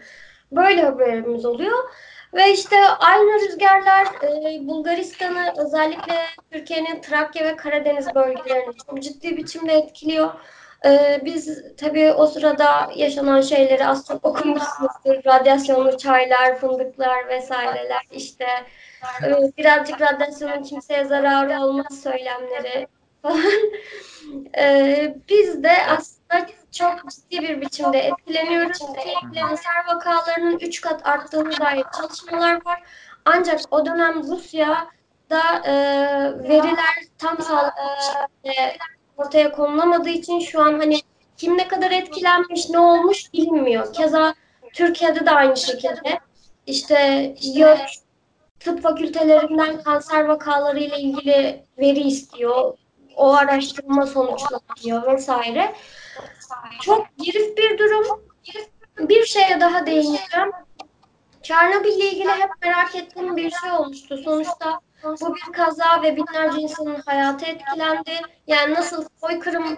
Böyle 0.51 0.81
haberimiz 0.81 1.45
oluyor. 1.45 1.77
Ve 2.33 2.53
işte 2.53 2.75
aynı 2.99 3.39
rüzgarlar 3.39 4.05
e, 4.23 4.67
Bulgaristan'ı 4.67 5.53
özellikle 5.57 6.15
Türkiye'nin 6.51 7.01
Trakya 7.01 7.45
ve 7.45 7.55
Karadeniz 7.55 8.15
bölgelerini 8.15 8.73
çok 8.87 9.03
ciddi 9.03 9.37
biçimde 9.37 9.73
etkiliyor. 9.73 10.29
Ee, 10.85 11.21
biz 11.25 11.63
tabii 11.77 12.11
o 12.11 12.27
sırada 12.27 12.89
yaşanan 12.95 13.41
şeyleri 13.41 13.83
çok 14.07 14.25
okumuşsunuzdur. 14.25 15.25
Radyasyonlu 15.25 15.97
çaylar, 15.97 16.55
fındıklar 16.57 17.27
vesaireler 17.27 18.01
işte 18.11 18.45
e, 19.23 19.27
birazcık 19.57 20.01
radyasyonun 20.01 20.63
kimseye 20.63 21.05
zararı 21.05 21.61
olmaz 21.61 22.01
söylemleri 22.03 22.87
falan. 23.21 23.41
Ee, 24.57 25.15
biz 25.29 25.63
de 25.63 25.71
aslında 25.87 26.47
çok 26.71 27.11
ciddi 27.11 27.41
bir 27.41 27.61
biçimde 27.61 27.99
etkileniyoruz. 27.99 28.79
Kanser 29.39 29.85
vakalarının 29.87 30.59
3 30.59 30.81
kat 30.81 31.07
arttığını 31.07 31.59
dair 31.59 31.85
çalışmalar 31.97 32.65
var. 32.65 32.83
Ancak 33.25 33.59
o 33.71 33.85
dönem 33.85 34.23
Rusya'da 34.23 35.61
e, 35.65 35.73
veriler 36.49 37.03
tam 37.17 37.41
sağlıklı 37.41 37.81
şekilde 38.01 38.77
ortaya 39.17 39.51
konulamadığı 39.51 40.09
için 40.09 40.39
şu 40.39 40.61
an 40.61 40.79
hani 40.79 40.99
kim 41.37 41.57
ne 41.57 41.67
kadar 41.67 41.91
etkilenmiş, 41.91 42.69
ne 42.69 42.79
olmuş 42.79 43.33
bilinmiyor. 43.33 43.93
Keza 43.93 44.33
Türkiye'de 44.73 45.25
de 45.25 45.31
aynı 45.31 45.57
şekilde. 45.57 46.19
İşte 46.67 47.35
YÖK 47.41 47.79
tıp 48.59 48.81
fakültelerinden 48.81 49.81
kanser 49.81 50.25
vakaları 50.25 50.79
ile 50.79 50.99
ilgili 50.99 51.63
veri 51.77 51.99
istiyor. 51.99 52.77
O 53.15 53.33
araştırma 53.33 54.05
sonuçlanıyor 54.05 55.13
vesaire. 55.13 55.75
Çok 56.81 57.07
girif 57.17 57.57
bir 57.57 57.77
durum. 57.77 58.23
Bir 58.99 59.25
şeye 59.25 59.59
daha 59.59 59.85
değineceğim. 59.85 60.51
Çernobil 61.47 61.89
ile 61.89 62.11
ilgili 62.11 62.31
hep 62.31 62.49
merak 62.61 62.95
ettiğim 62.95 63.37
bir 63.37 63.51
şey 63.51 63.71
olmuştu. 63.71 64.17
Sonuçta 64.17 64.79
bu 65.03 65.35
bir 65.35 65.53
kaza 65.53 66.01
ve 66.03 66.15
binlerce 66.15 66.61
insanın 66.61 67.01
hayatı 67.05 67.45
etkilendi. 67.45 68.11
Yani 68.47 68.73
nasıl 68.73 69.05
soykırım 69.21 69.77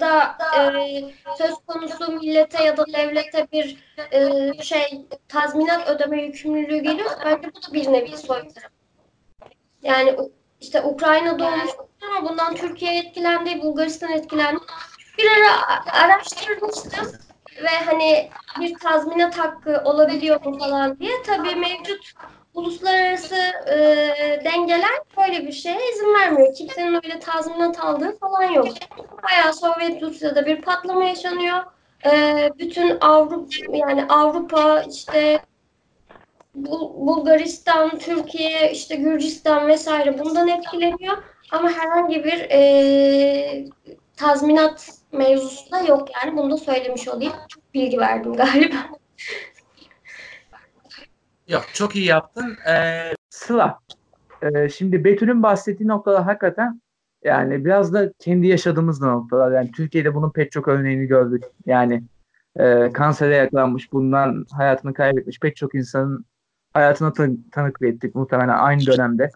da 0.00 0.36
e, 0.58 1.02
söz 1.38 1.54
konusu 1.66 2.12
millete 2.12 2.64
ya 2.64 2.76
da 2.76 2.84
devlete 2.86 3.46
bir 3.52 3.84
e, 4.12 4.62
şey 4.62 5.06
tazminat 5.28 5.88
ödeme 5.88 6.22
yükümlülüğü 6.22 6.78
geliyor. 6.78 7.10
Bence 7.24 7.48
bu 7.54 7.62
da 7.62 7.72
bir 7.72 7.92
nevi 7.92 8.16
soykırım. 8.18 8.70
Yani 9.82 10.16
işte 10.60 10.82
Ukrayna'da 10.82 11.46
olmuş 11.46 11.70
ama 12.02 12.28
bundan 12.28 12.54
Türkiye 12.54 12.98
etkilendi, 12.98 13.62
Bulgaristan 13.62 14.12
etkilendi. 14.12 14.60
Bir 15.18 15.28
ara 15.30 15.84
araştırmıştım 15.92 17.29
ve 17.56 17.84
hani 17.86 18.30
bir 18.60 18.78
tazminat 18.78 19.38
hakkı 19.38 19.82
olabiliyor 19.84 20.44
mu 20.44 20.58
falan 20.58 20.98
diye. 20.98 21.12
Tabii 21.26 21.54
mevcut 21.56 22.12
uluslararası 22.54 23.36
e, 23.66 23.76
dengeler 24.44 25.00
böyle 25.18 25.46
bir 25.46 25.52
şeye 25.52 25.90
izin 25.92 26.14
vermiyor. 26.14 26.54
Kimsenin 26.54 26.94
öyle 26.94 27.20
tazminat 27.20 27.80
aldığı 27.80 28.18
falan 28.18 28.42
yok. 28.42 28.68
Bayağı 29.22 29.54
Sovyet 29.54 30.02
Rusya'da 30.02 30.46
bir 30.46 30.62
patlama 30.62 31.04
yaşanıyor. 31.04 31.58
E, 32.06 32.50
bütün 32.58 32.98
Avrupa 33.00 33.76
yani 33.76 34.06
Avrupa 34.08 34.82
işte 34.82 35.40
Bul 36.54 37.06
Bulgaristan, 37.06 37.98
Türkiye, 37.98 38.72
işte 38.72 38.96
Gürcistan 38.96 39.68
vesaire 39.68 40.18
bundan 40.18 40.48
etkileniyor. 40.48 41.16
Ama 41.52 41.70
herhangi 41.70 42.24
bir 42.24 42.50
e, 42.50 43.64
tazminat 44.20 44.90
mevzusu 45.12 45.72
da 45.72 45.80
yok 45.80 46.08
yani. 46.14 46.36
Bunu 46.36 46.50
da 46.50 46.56
söylemiş 46.56 47.08
olayım. 47.08 47.32
Çok 47.48 47.74
bilgi 47.74 47.98
verdim 47.98 48.32
galiba. 48.32 48.76
Yok 51.48 51.64
çok 51.72 51.96
iyi 51.96 52.06
yaptın. 52.06 52.56
Ee, 52.68 53.12
Sıla. 53.30 53.78
Ee, 54.42 54.68
şimdi 54.68 55.04
Betül'ün 55.04 55.42
bahsettiği 55.42 55.88
noktalar 55.88 56.24
hakikaten 56.24 56.80
yani 57.24 57.64
biraz 57.64 57.92
da 57.92 58.12
kendi 58.18 58.46
yaşadığımız 58.46 59.02
noktalar. 59.02 59.52
Yani 59.52 59.72
Türkiye'de 59.72 60.14
bunun 60.14 60.30
pek 60.30 60.52
çok 60.52 60.68
örneğini 60.68 61.06
gördük. 61.06 61.44
Yani 61.66 62.02
e, 62.56 62.92
kansere 62.92 63.36
yakalanmış, 63.36 63.92
bundan 63.92 64.46
hayatını 64.52 64.94
kaybetmiş 64.94 65.40
pek 65.40 65.56
çok 65.56 65.74
insanın 65.74 66.24
hayatına 66.72 67.12
tan- 67.12 67.44
tanıklık 67.52 67.88
ettik 67.88 68.14
muhtemelen 68.14 68.58
aynı 68.58 68.86
dönemde. 68.86 69.30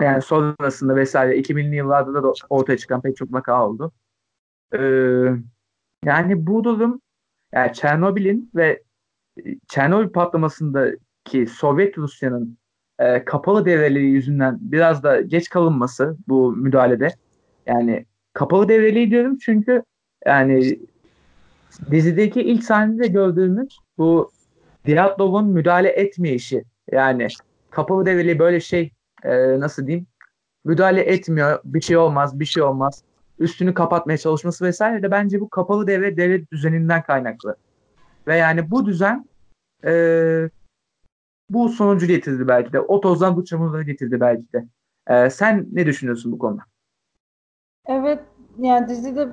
Yani 0.00 0.22
sonrasında 0.22 0.96
vesaire 0.96 1.38
2000'li 1.38 1.76
yıllarda 1.76 2.22
da 2.22 2.32
ortaya 2.50 2.76
çıkan 2.76 3.02
pek 3.02 3.16
çok 3.16 3.32
vaka 3.32 3.68
oldu. 3.68 3.92
Ee, 4.74 4.78
yani 6.04 6.46
bu 6.46 6.64
durum 6.64 7.00
yani 7.52 7.72
Çernobil'in 7.72 8.50
ve 8.54 8.82
e, 9.38 9.42
Çernobil 9.68 10.08
patlamasındaki 10.08 11.46
Sovyet 11.46 11.98
Rusya'nın 11.98 12.58
e, 12.98 13.24
kapalı 13.24 13.64
devreliği 13.64 14.10
yüzünden 14.12 14.58
biraz 14.60 15.02
da 15.02 15.20
geç 15.20 15.48
kalınması 15.48 16.16
bu 16.28 16.52
müdahalede. 16.52 17.08
Yani 17.66 18.06
kapalı 18.32 18.68
devreliği 18.68 19.10
diyorum 19.10 19.38
çünkü 19.38 19.82
yani 20.26 20.78
dizideki 21.90 22.42
ilk 22.42 22.64
sahnede 22.64 23.06
gördüğümüz 23.06 23.78
bu 23.98 24.30
Diatlov'un 24.86 25.48
müdahale 25.48 25.88
etmeyişi 25.88 26.64
yani 26.92 27.28
kapalı 27.70 28.06
devreliği 28.06 28.38
böyle 28.38 28.60
şey 28.60 28.92
e, 29.24 29.60
nasıl 29.60 29.86
diyeyim 29.86 30.06
müdahale 30.64 31.00
etmiyor 31.00 31.60
bir 31.64 31.80
şey 31.80 31.96
olmaz 31.96 32.40
bir 32.40 32.44
şey 32.44 32.62
olmaz 32.62 33.04
üstünü 33.38 33.74
kapatmaya 33.74 34.18
çalışması 34.18 34.64
vesaire 34.64 35.02
de 35.02 35.10
bence 35.10 35.40
bu 35.40 35.48
kapalı 35.48 35.86
devre 35.86 36.16
devlet 36.16 36.52
düzeninden 36.52 37.02
kaynaklı. 37.02 37.56
Ve 38.26 38.36
yani 38.36 38.70
bu 38.70 38.86
düzen 38.86 39.28
e, 39.84 39.92
bu 41.50 41.68
sonucu 41.68 42.06
getirdi 42.06 42.48
belki 42.48 42.72
de. 42.72 42.80
O 42.80 43.00
tozdan 43.00 43.36
bu 43.36 43.44
çamurları 43.44 43.82
getirdi 43.82 44.20
belki 44.20 44.52
de. 44.52 44.66
E, 45.06 45.30
sen 45.30 45.66
ne 45.72 45.86
düşünüyorsun 45.86 46.32
bu 46.32 46.38
konuda? 46.38 46.62
Evet 47.86 48.20
yani 48.58 48.88
dizide 48.88 49.28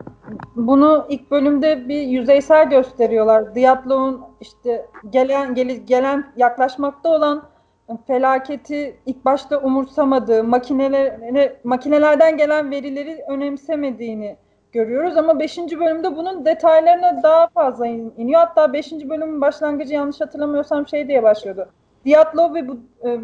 bunu 0.56 1.06
ilk 1.10 1.32
bölümde 1.32 1.88
bir 1.88 2.02
yüzeysel 2.02 2.70
gösteriyorlar. 2.70 3.56
Diatlov'un 3.56 4.22
işte 4.42 4.86
gelen 5.10 5.56
gel, 5.56 5.86
gelen 5.86 6.34
yaklaşmakta 6.38 7.10
olan 7.10 7.50
felaketi 7.98 8.98
ilk 9.06 9.26
başta 9.26 9.58
umursamadığı, 9.58 10.44
makineler, 10.44 11.54
makinelerden 11.64 12.38
gelen 12.38 12.72
verileri 12.72 13.24
önemsemediğini 13.28 14.38
görüyoruz. 14.72 15.18
Ama 15.18 15.40
5. 15.40 15.58
bölümde 15.58 16.16
bunun 16.16 16.46
detaylarına 16.46 17.24
daha 17.24 17.48
fazla 17.48 17.88
iniyor. 17.88 18.40
Hatta 18.40 18.74
5. 18.74 18.92
bölümün 18.92 19.42
başlangıcı 19.42 19.94
yanlış 19.94 20.22
hatırlamıyorsam 20.22 20.88
şey 20.88 21.08
diye 21.08 21.24
başlıyordu. 21.24 21.70
Diatlov 22.06 22.54
ve 22.54 22.68
bu 22.68 22.78
e, 23.06 23.20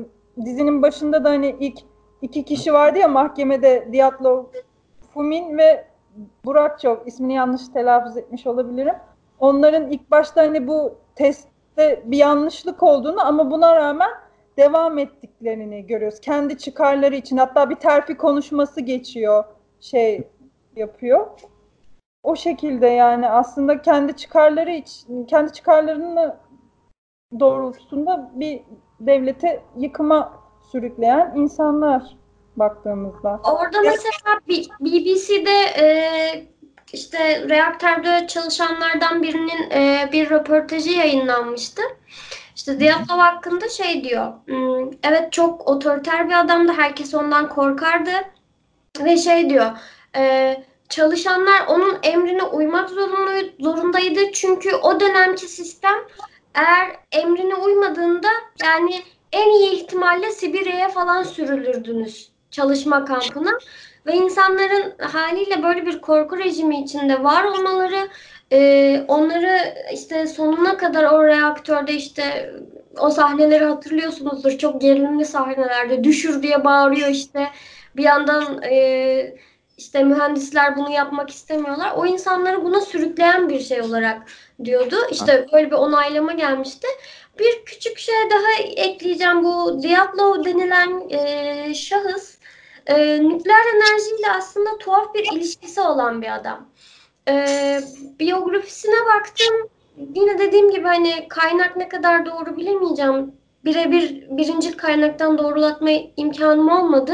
dizinin 0.45 0.81
başında 0.81 1.23
da 1.23 1.29
hani 1.29 1.55
ilk 1.59 1.79
iki 2.21 2.43
kişi 2.45 2.73
vardı 2.73 2.99
ya 2.99 3.07
mahkemede 3.07 3.87
Diatlov, 3.93 4.43
Fumin 5.13 5.57
ve 5.57 5.85
Burakçov 6.45 6.97
ismini 7.05 7.33
yanlış 7.33 7.67
telaffuz 7.67 8.17
etmiş 8.17 8.47
olabilirim. 8.47 8.95
Onların 9.39 9.91
ilk 9.91 10.11
başta 10.11 10.41
hani 10.41 10.67
bu 10.67 10.97
testte 11.15 12.03
bir 12.05 12.17
yanlışlık 12.17 12.83
olduğunu 12.83 13.27
ama 13.27 13.51
buna 13.51 13.75
rağmen 13.75 14.09
devam 14.57 14.97
ettiklerini 14.97 15.87
görüyoruz. 15.87 16.19
Kendi 16.19 16.57
çıkarları 16.57 17.15
için 17.15 17.37
hatta 17.37 17.69
bir 17.69 17.75
terfi 17.75 18.17
konuşması 18.17 18.81
geçiyor 18.81 19.43
şey 19.79 20.27
yapıyor. 20.75 21.27
O 22.23 22.35
şekilde 22.35 22.87
yani 22.87 23.29
aslında 23.29 23.81
kendi 23.81 24.15
çıkarları 24.15 24.71
için 24.71 25.25
kendi 25.25 25.53
çıkarlarını 25.53 26.37
doğrultusunda 27.39 28.31
bir 28.35 28.61
devlete 28.99 29.63
yıkıma 29.77 30.39
sürükleyen 30.71 31.33
insanlar 31.35 32.17
baktığımızda. 32.55 33.39
Orada 33.43 33.81
mesela 33.81 34.39
BBC'de 34.79 35.81
e, 35.81 35.87
işte 36.93 37.49
reaktörde 37.49 38.27
çalışanlardan 38.27 39.23
birinin 39.23 39.71
e, 39.71 40.09
bir 40.11 40.29
röportajı 40.29 40.91
yayınlanmıştı. 40.91 41.81
İşte 42.55 42.79
Diatlov 42.79 43.17
hakkında 43.17 43.69
şey 43.69 44.03
diyor. 44.03 44.33
Hmm, 44.45 44.91
evet 45.03 45.33
çok 45.33 45.67
otoriter 45.67 46.29
bir 46.29 46.39
adamdı. 46.39 46.71
Herkes 46.71 47.13
ondan 47.13 47.49
korkardı. 47.49 48.11
Ve 48.99 49.17
şey 49.17 49.49
diyor. 49.49 49.71
E, 50.15 50.55
çalışanlar 50.89 51.67
onun 51.67 51.97
emrine 52.03 52.43
uymak 52.43 52.89
zorundaydı. 53.59 54.31
Çünkü 54.33 54.75
o 54.75 54.99
dönemki 54.99 55.47
sistem 55.47 55.95
eğer 56.53 56.95
emrine 57.11 57.55
uymadığında 57.55 58.27
yani 58.63 59.01
en 59.31 59.49
iyi 59.49 59.71
ihtimalle 59.71 60.31
Sibirya'ya 60.31 60.89
falan 60.89 61.23
sürülürdünüz 61.23 62.31
çalışma 62.51 63.05
kampına. 63.05 63.51
Ve 64.05 64.13
insanların 64.13 64.93
haliyle 64.99 65.63
böyle 65.63 65.85
bir 65.85 66.01
korku 66.01 66.37
rejimi 66.37 66.83
içinde 66.83 67.23
var 67.23 67.43
olmaları 67.43 68.09
e, 68.51 69.05
onları 69.07 69.75
işte 69.93 70.27
sonuna 70.27 70.77
kadar 70.77 71.03
o 71.03 71.23
reaktörde 71.23 71.93
işte 71.93 72.53
o 72.99 73.09
sahneleri 73.09 73.65
hatırlıyorsunuzdur. 73.65 74.57
Çok 74.57 74.81
gerilimli 74.81 75.25
sahnelerde 75.25 76.03
düşür 76.03 76.43
diye 76.43 76.63
bağırıyor 76.63 77.07
işte. 77.07 77.47
Bir 77.95 78.03
yandan 78.03 78.63
e, 78.63 79.35
işte 79.77 80.03
mühendisler 80.03 80.77
bunu 80.77 80.89
yapmak 80.89 81.29
istemiyorlar. 81.29 81.93
O 81.95 82.05
insanları 82.05 82.63
buna 82.63 82.81
sürükleyen 82.81 83.49
bir 83.49 83.59
şey 83.59 83.81
olarak 83.81 84.21
diyordu. 84.63 84.95
İşte 85.11 85.47
böyle 85.53 85.67
bir 85.67 85.75
onaylama 85.75 86.33
gelmişti. 86.33 86.87
Bir 87.39 87.65
küçük 87.65 87.97
şey 87.97 88.15
daha 88.31 88.63
ekleyeceğim. 88.75 89.43
Bu 89.43 89.83
Diablo 89.83 90.45
denilen 90.45 91.09
e, 91.09 91.73
şahıs 91.73 92.37
e, 92.87 93.23
nükleer 93.23 93.65
enerjiyle 93.75 94.31
aslında 94.37 94.77
tuhaf 94.77 95.13
bir 95.15 95.31
ilişkisi 95.31 95.81
olan 95.81 96.21
bir 96.21 96.35
adam. 96.35 96.69
E, 97.29 97.79
biyografisine 98.19 99.05
baktım. 99.15 99.69
Yine 100.15 100.39
dediğim 100.39 100.71
gibi 100.71 100.87
hani 100.87 101.27
kaynak 101.27 101.77
ne 101.77 101.89
kadar 101.89 102.25
doğru 102.25 102.57
bilemeyeceğim. 102.57 103.31
Birebir 103.65 104.27
birinci 104.29 104.77
kaynaktan 104.77 105.37
doğrulatma 105.37 105.89
imkanım 106.17 106.69
olmadı. 106.69 107.13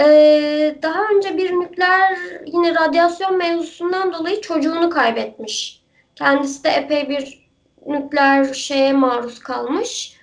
Ee, 0.00 0.78
daha 0.82 1.02
önce 1.16 1.38
bir 1.38 1.52
nükleer 1.52 2.18
yine 2.46 2.74
radyasyon 2.74 3.36
mevzusundan 3.36 4.12
dolayı 4.12 4.40
çocuğunu 4.40 4.90
kaybetmiş. 4.90 5.82
Kendisi 6.14 6.64
de 6.64 6.68
epey 6.68 7.08
bir 7.08 7.48
nükleer 7.86 8.54
şeye 8.54 8.92
maruz 8.92 9.38
kalmış. 9.38 10.16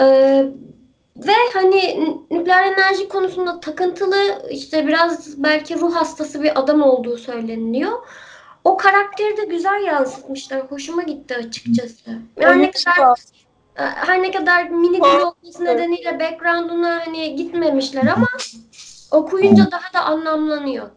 Ee, 0.00 0.44
ve 1.16 1.32
hani 1.52 2.06
nükleer 2.30 2.64
enerji 2.64 3.08
konusunda 3.08 3.60
takıntılı 3.60 4.42
işte 4.50 4.86
biraz 4.86 5.42
belki 5.42 5.80
ruh 5.80 5.94
hastası 5.94 6.42
bir 6.42 6.60
adam 6.60 6.82
olduğu 6.82 7.18
söyleniliyor. 7.18 7.92
O 8.64 8.76
karakteri 8.76 9.36
de 9.36 9.44
güzel 9.44 9.82
yansıtmışlar. 9.86 10.60
Hoşuma 10.60 11.02
gitti 11.02 11.36
açıkçası. 11.36 12.10
Yani 12.40 12.62
ne 12.62 12.70
kadar 12.70 13.18
her 13.74 14.22
ne 14.22 14.30
kadar 14.30 14.68
mini 14.68 14.96
dizi 14.96 15.24
olması 15.24 15.64
nedeniyle 15.64 16.20
background'una 16.20 17.06
hani 17.06 17.36
gitmemişler 17.36 18.06
ama 18.06 18.28
okuyunca 19.10 19.70
daha 19.70 19.92
da 19.94 20.04
anlamlanıyor. 20.04 20.88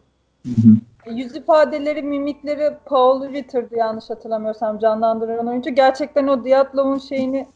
Yüz 1.06 1.36
ifadeleri, 1.36 2.01
mimikleri 2.04 2.78
Paul 2.86 3.34
Ritter'dı 3.34 3.75
yanlış 3.75 4.10
hatırlamıyorsam 4.10 4.80
canlandıran 4.80 5.47
oyuncu. 5.47 5.69
Gerçekten 5.69 6.28
o 6.28 6.43
Diatlov'un 6.43 6.97
şeyini 6.97 7.47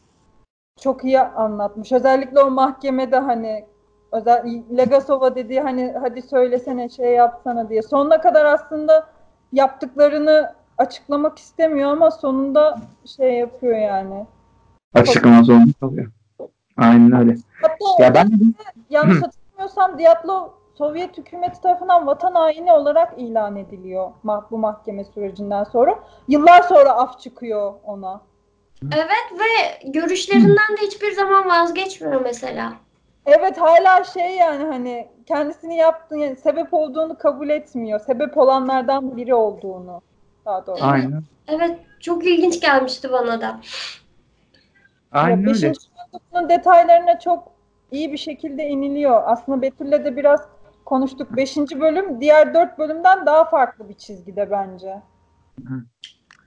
çok 0.80 1.04
iyi 1.04 1.20
anlatmış. 1.20 1.92
Özellikle 1.92 2.40
o 2.40 2.50
mahkemede 2.50 3.18
hani 3.18 3.64
özel 4.12 4.62
Legasova 4.76 5.34
dediği 5.34 5.60
hani 5.60 5.94
hadi 6.00 6.22
söylesene 6.22 6.88
şey 6.88 7.12
yapsana 7.12 7.68
diye. 7.68 7.82
Sonuna 7.82 8.20
kadar 8.20 8.44
aslında 8.44 9.06
yaptıklarını 9.52 10.54
açıklamak 10.78 11.38
istemiyor 11.38 11.90
ama 11.90 12.10
sonunda 12.10 12.80
şey 13.16 13.32
yapıyor 13.32 13.78
yani. 13.78 14.26
Açıklama 14.94 15.42
zorunda 15.42 15.72
kalıyor. 15.80 16.12
Aynen 16.76 17.20
öyle. 17.20 17.36
Hatta 17.62 18.04
ya 18.04 18.14
ben 18.14 18.30
yanlış 18.90 19.22
hatırlamıyorsam 19.22 19.98
Diatlov 19.98 20.48
Sovyet 20.78 21.18
hükümeti 21.18 21.60
tarafından 21.60 22.06
vatan 22.06 22.34
haini 22.34 22.72
olarak 22.72 23.14
ilan 23.18 23.56
ediliyor 23.56 24.10
bu 24.50 24.58
mahkeme 24.58 25.04
sürecinden 25.04 25.64
sonra. 25.64 25.98
Yıllar 26.28 26.62
sonra 26.62 26.90
af 26.90 27.20
çıkıyor 27.20 27.74
ona. 27.84 28.20
Evet 28.82 29.40
ve 29.40 29.88
görüşlerinden 29.90 30.76
de 30.76 30.86
hiçbir 30.86 31.12
zaman 31.12 31.48
vazgeçmiyor 31.48 32.20
mesela. 32.20 32.72
Evet 33.26 33.58
hala 33.58 34.04
şey 34.04 34.36
yani 34.36 34.64
hani 34.64 35.08
kendisini 35.26 35.76
yaptığı 35.76 36.16
yani 36.16 36.36
sebep 36.36 36.74
olduğunu 36.74 37.18
kabul 37.18 37.48
etmiyor. 37.48 38.00
Sebep 38.00 38.38
olanlardan 38.38 39.16
biri 39.16 39.34
olduğunu 39.34 40.02
daha 40.46 40.66
doğrusu. 40.66 40.84
Aynen. 40.84 41.22
Evet 41.48 41.78
çok 42.00 42.26
ilginç 42.26 42.60
gelmişti 42.60 43.12
bana 43.12 43.40
da. 43.40 43.60
Aynen 45.12 45.38
öyle. 45.38 45.48
Beşinci 45.48 45.78
bölümün 46.34 46.48
detaylarına 46.48 47.18
çok 47.18 47.52
iyi 47.92 48.12
bir 48.12 48.18
şekilde 48.18 48.68
iniliyor. 48.68 49.22
Aslında 49.26 49.62
Betül'le 49.62 50.04
de 50.04 50.16
biraz 50.16 50.40
konuştuk. 50.84 51.36
Beşinci 51.36 51.80
bölüm 51.80 52.20
diğer 52.20 52.54
dört 52.54 52.78
bölümden 52.78 53.26
daha 53.26 53.44
farklı 53.44 53.88
bir 53.88 53.94
çizgide 53.94 54.50
bence. 54.50 54.96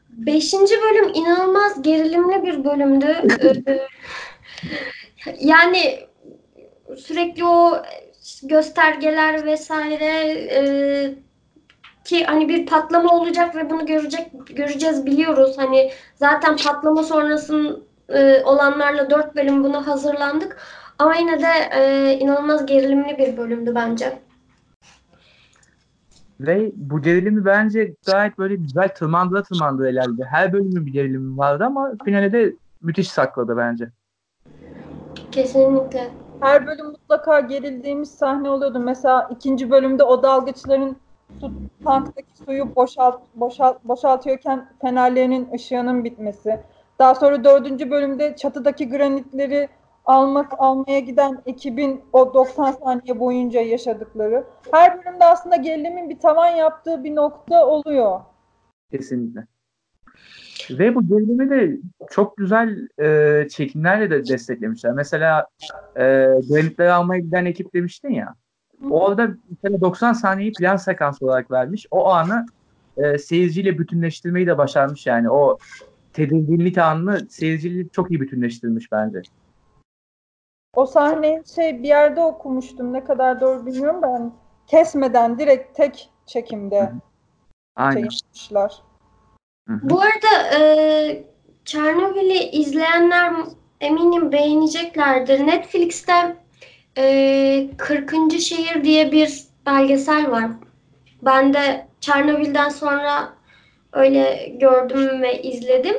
Beşinci 0.10 0.76
bölüm 0.82 1.14
inanılmaz 1.14 1.82
gerilimli 1.82 2.44
bir 2.44 2.64
bölümdü. 2.64 3.16
Ee, 5.28 5.36
yani 5.40 6.00
sürekli 6.98 7.46
o 7.46 7.84
göstergeler 8.44 9.46
vesaire 9.46 10.06
e, 10.52 11.16
ki 12.06 12.26
hani 12.26 12.50
bir 12.50 12.66
patlama 12.66 13.10
olacak 13.14 13.56
ve 13.56 13.70
bunu 13.70 13.86
görecek 13.86 14.32
göreceğiz 14.48 15.06
biliyoruz. 15.06 15.58
Hani 15.58 15.92
zaten 16.16 16.58
patlama 16.58 17.04
sonrasın 17.04 17.84
e, 18.10 18.44
olanlarla 18.44 19.10
dört 19.10 19.36
bölüm 19.36 19.64
buna 19.64 19.88
hazırlandık. 19.88 20.58
Ama 21.00 21.16
yine 21.16 21.42
de 21.42 21.52
e, 21.72 22.14
inanılmaz 22.20 22.66
gerilimli 22.66 23.18
bir 23.18 23.38
bölümdü 23.38 23.76
bence. 23.76 24.20
Ve 26.40 26.72
bu 26.76 27.02
gerilimi 27.02 27.46
bence 27.46 27.94
gayet 28.06 28.38
böyle 28.38 28.56
güzel 28.56 28.90
tırmandıra 28.90 29.44
tırmandıra 29.44 29.90
ilerledi. 29.90 30.28
Her 30.30 30.54
bölümün 30.54 30.86
bir 30.86 30.94
gerilimi 30.94 31.38
vardı 31.38 31.64
ama 31.64 31.92
finale 32.06 32.32
de 32.32 32.54
müthiş 32.82 33.12
sakladı 33.12 33.58
bence. 33.58 33.90
Kesinlikle. 35.32 36.23
Her 36.44 36.68
bölüm 36.68 36.86
mutlaka 36.86 37.40
gerildiğimiz 37.40 38.12
sahne 38.12 38.50
oluyordu. 38.50 38.80
Mesela 38.80 39.28
ikinci 39.32 39.72
bölümde 39.72 40.04
o 40.04 40.24
dalgıçların 40.24 40.98
su, 41.40 41.52
tanktaki 41.84 42.38
suyu 42.46 42.76
boşalt, 42.76 43.22
boşalt, 43.36 43.84
boşaltıyorken 43.84 44.70
fenerlerinin 44.82 45.50
ışığının 45.54 46.04
bitmesi. 46.04 46.60
Daha 47.00 47.16
sonra 47.16 47.44
dördüncü 47.44 47.92
bölümde 47.92 48.36
çatıdaki 48.36 48.90
granitleri 48.90 49.70
almak 50.06 50.52
almaya 50.58 51.00
giden 51.00 51.42
ekibin 51.46 52.02
o 52.14 52.34
90 52.34 52.72
saniye 52.72 53.20
boyunca 53.20 53.62
yaşadıkları. 53.62 54.44
Her 54.72 55.06
bölümde 55.06 55.26
aslında 55.26 55.56
gerilimin 55.56 56.10
bir 56.10 56.20
tavan 56.20 56.48
yaptığı 56.48 57.04
bir 57.04 57.16
nokta 57.16 57.68
oluyor. 57.68 58.20
Kesinlikle. 58.92 59.53
Ve 60.70 60.96
bu 60.96 61.08
gerilimi 61.08 61.50
de 61.50 61.78
çok 62.12 62.38
güzel 62.38 62.88
e, 63.02 63.48
çekimlerle 63.50 64.10
de 64.10 64.28
desteklemişler. 64.28 64.94
Mesela 64.94 65.48
e, 65.96 66.04
granitleri 66.50 66.92
almaya 66.92 67.20
giden 67.20 67.46
ekip 67.46 67.74
demiştin 67.74 68.10
ya. 68.10 68.36
Orada 68.90 69.28
mesela 69.50 69.82
90 69.82 70.14
saniyeyi 70.14 70.54
plan 70.54 70.76
sekans 70.76 71.22
olarak 71.22 71.52
vermiş. 71.52 71.88
O 71.92 72.10
anı 72.10 72.46
e, 72.98 73.18
seyirciyle 73.18 73.80
bütünleştirmeyi 73.80 74.48
de 74.48 74.58
başarmış 74.58 75.08
yani. 75.08 75.30
O 75.30 75.58
tedirginlik 76.14 76.78
anını 76.78 77.30
seyirciyle 77.30 77.90
çok 77.90 78.12
iyi 78.12 78.22
bütünleştirmiş 78.22 78.92
bence. 78.92 79.22
O 80.76 80.86
sahneyi 80.86 81.42
şey 81.56 81.84
bir 81.84 81.88
yerde 81.88 82.22
okumuştum. 82.22 82.94
Ne 82.94 83.04
kadar 83.04 83.42
doğru 83.42 83.66
bilmiyorum 83.66 84.02
da 84.02 84.08
hani 84.08 84.32
kesmeden 84.68 85.40
direkt 85.40 85.78
tek 85.78 86.10
çekimde 86.26 86.92
Aynen. 87.76 88.02
yapmışlar. 88.02 88.82
Hı 89.68 89.74
hı. 89.74 89.80
Bu 89.84 90.02
arada 90.02 90.58
e, 90.58 91.24
Çernobil'i 91.66 92.50
izleyenler 92.50 93.34
eminim 93.82 94.32
beğeneceklerdir. 94.32 95.48
Netflix'te 95.48 96.36
e, 96.98 97.68
40. 97.78 98.40
Şehir 98.40 98.84
diye 98.84 99.12
bir 99.12 99.44
belgesel 99.66 100.32
var. 100.32 100.52
Ben 101.22 101.54
de 101.54 101.88
Çernobil'den 102.02 102.70
sonra 102.70 103.34
öyle 103.94 104.52
gördüm 104.60 105.22
ve 105.22 105.42
izledim. 105.42 105.96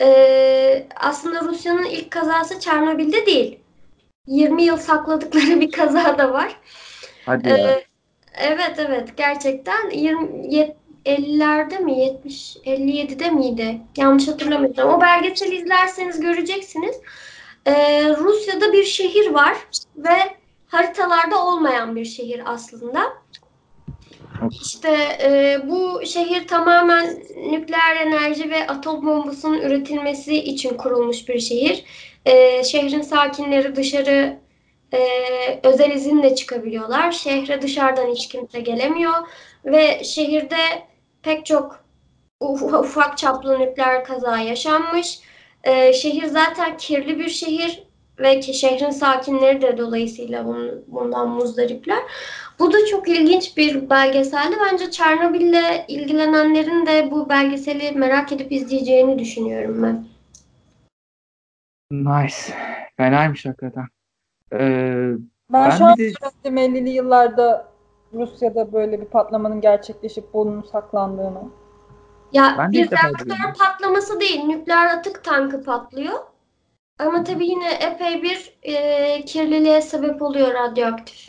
E, 0.00 0.86
aslında 0.96 1.40
Rusya'nın 1.40 1.84
ilk 1.84 2.10
kazası 2.10 2.60
Çernobil'de 2.60 3.26
değil. 3.26 3.58
20 4.26 4.62
yıl 4.62 4.76
sakladıkları 4.76 5.60
bir 5.60 5.70
kaza 5.70 6.18
da 6.18 6.32
var. 6.32 6.56
Hadi 7.26 7.48
ya. 7.48 7.56
Ee, 7.56 7.84
evet 8.34 8.74
evet 8.78 9.16
gerçekten 9.16 9.90
20 9.90 10.54
yet- 10.54 10.76
50'lerde 11.06 11.78
mi 11.78 12.00
70 12.00 12.56
57'de 12.56 13.30
miydi? 13.30 13.80
Yanlış 13.96 14.28
hatırlamıyorsam. 14.28 14.88
O 14.94 15.00
belgeseli 15.00 15.56
izlerseniz 15.56 16.20
göreceksiniz. 16.20 16.96
Ee, 17.66 18.04
Rusya'da 18.18 18.72
bir 18.72 18.84
şehir 18.84 19.30
var 19.30 19.56
ve 19.96 20.16
haritalarda 20.68 21.44
olmayan 21.44 21.96
bir 21.96 22.04
şehir 22.04 22.42
aslında. 22.46 23.12
İşte 24.50 25.18
e, 25.22 25.60
bu 25.68 26.06
şehir 26.06 26.46
tamamen 26.46 27.22
nükleer 27.50 27.96
enerji 27.96 28.50
ve 28.50 28.66
atom 28.66 29.06
bombasının 29.06 29.60
üretilmesi 29.60 30.36
için 30.36 30.76
kurulmuş 30.76 31.28
bir 31.28 31.40
şehir. 31.40 31.84
E, 32.26 32.64
şehrin 32.64 33.02
sakinleri 33.02 33.76
dışarı 33.76 34.38
e, 34.94 35.00
özel 35.62 35.90
izinle 35.90 36.34
çıkabiliyorlar. 36.34 37.12
Şehre 37.12 37.62
dışarıdan 37.62 38.10
hiç 38.10 38.28
kimse 38.28 38.60
gelemiyor 38.60 39.14
ve 39.64 40.04
şehirde 40.04 40.56
pek 41.26 41.46
çok 41.46 41.84
uf- 42.40 42.78
ufak 42.78 43.18
çaplı 43.18 43.58
nükleer 43.58 44.04
kaza 44.04 44.38
yaşanmış. 44.38 45.20
E, 45.64 45.92
şehir 45.92 46.24
zaten 46.24 46.76
kirli 46.76 47.18
bir 47.18 47.28
şehir 47.28 47.82
ve 48.18 48.42
şehrin 48.42 48.90
sakinleri 48.90 49.62
de 49.62 49.78
dolayısıyla 49.78 50.46
bundan 50.86 51.28
muzdaripler. 51.28 51.98
Bu 52.58 52.72
da 52.72 52.86
çok 52.90 53.08
ilginç 53.08 53.56
bir 53.56 53.90
belgeseldi. 53.90 54.56
Bence 54.72 54.90
Çernobil'le 54.90 55.84
ilgilenenlerin 55.88 56.86
de 56.86 57.10
bu 57.10 57.28
belgeseli 57.28 57.92
merak 57.92 58.32
edip 58.32 58.52
izleyeceğini 58.52 59.18
düşünüyorum 59.18 59.82
ben. 59.82 60.04
Nice. 61.90 62.36
Fenaymış 62.96 63.46
hakikaten. 63.46 63.86
Ee, 64.52 64.58
Ben, 64.58 65.64
Ben 65.64 65.70
şu 65.70 65.84
an 65.84 65.96
de- 65.98 66.12
öğrendim 66.44 66.76
50'li 66.76 66.90
yıllarda 66.90 67.68
Rusya'da 68.14 68.72
böyle 68.72 69.00
bir 69.00 69.06
patlamanın 69.06 69.60
gerçekleşip 69.60 70.24
bunun 70.34 70.62
saklandığını. 70.62 71.42
Ya 72.32 72.54
Ben 72.58 72.72
bir 72.72 72.90
reaktör 72.90 73.54
patlaması 73.58 74.20
değil, 74.20 74.44
nükleer 74.44 74.86
atık 74.98 75.24
tankı 75.24 75.62
patlıyor. 75.62 76.18
Ama 76.98 77.24
tabii 77.24 77.46
yine 77.46 77.68
epey 77.74 78.22
bir 78.22 78.58
e, 78.62 79.24
kirliliğe 79.24 79.80
sebep 79.80 80.22
oluyor 80.22 80.54
radyoaktif. 80.54 81.28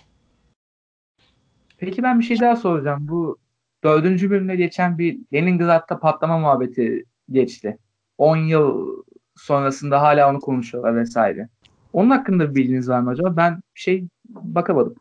peki 1.78 2.04
ben 2.04 2.20
bir 2.20 2.24
şey 2.24 2.40
daha 2.40 2.56
soracağım. 2.56 3.08
Bu 3.08 3.38
dördüncü 3.84 4.30
bölümde 4.30 4.56
geçen 4.56 4.98
bir 4.98 5.20
Leningrad'da 5.34 6.00
patlama 6.00 6.38
muhabbeti 6.40 7.04
geçti. 7.32 7.78
10 8.18 8.38
yıl 8.38 8.88
sonrasında 9.36 10.02
hala 10.02 10.30
onu 10.30 10.40
konuşuyorlar 10.40 10.96
vesaire. 10.96 11.50
Onun 11.94 12.10
hakkında 12.10 12.50
bir 12.50 12.56
bilginiz 12.56 12.90
var 12.90 13.00
mı 13.00 13.10
acaba? 13.10 13.38
Ben 13.38 13.56
bir 13.56 13.80
şey 13.80 14.08
bakamadım. 14.30 14.96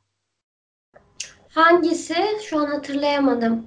Hangisi? 1.57 2.15
Şu 2.43 2.59
an 2.59 2.67
hatırlayamadım. 2.67 3.67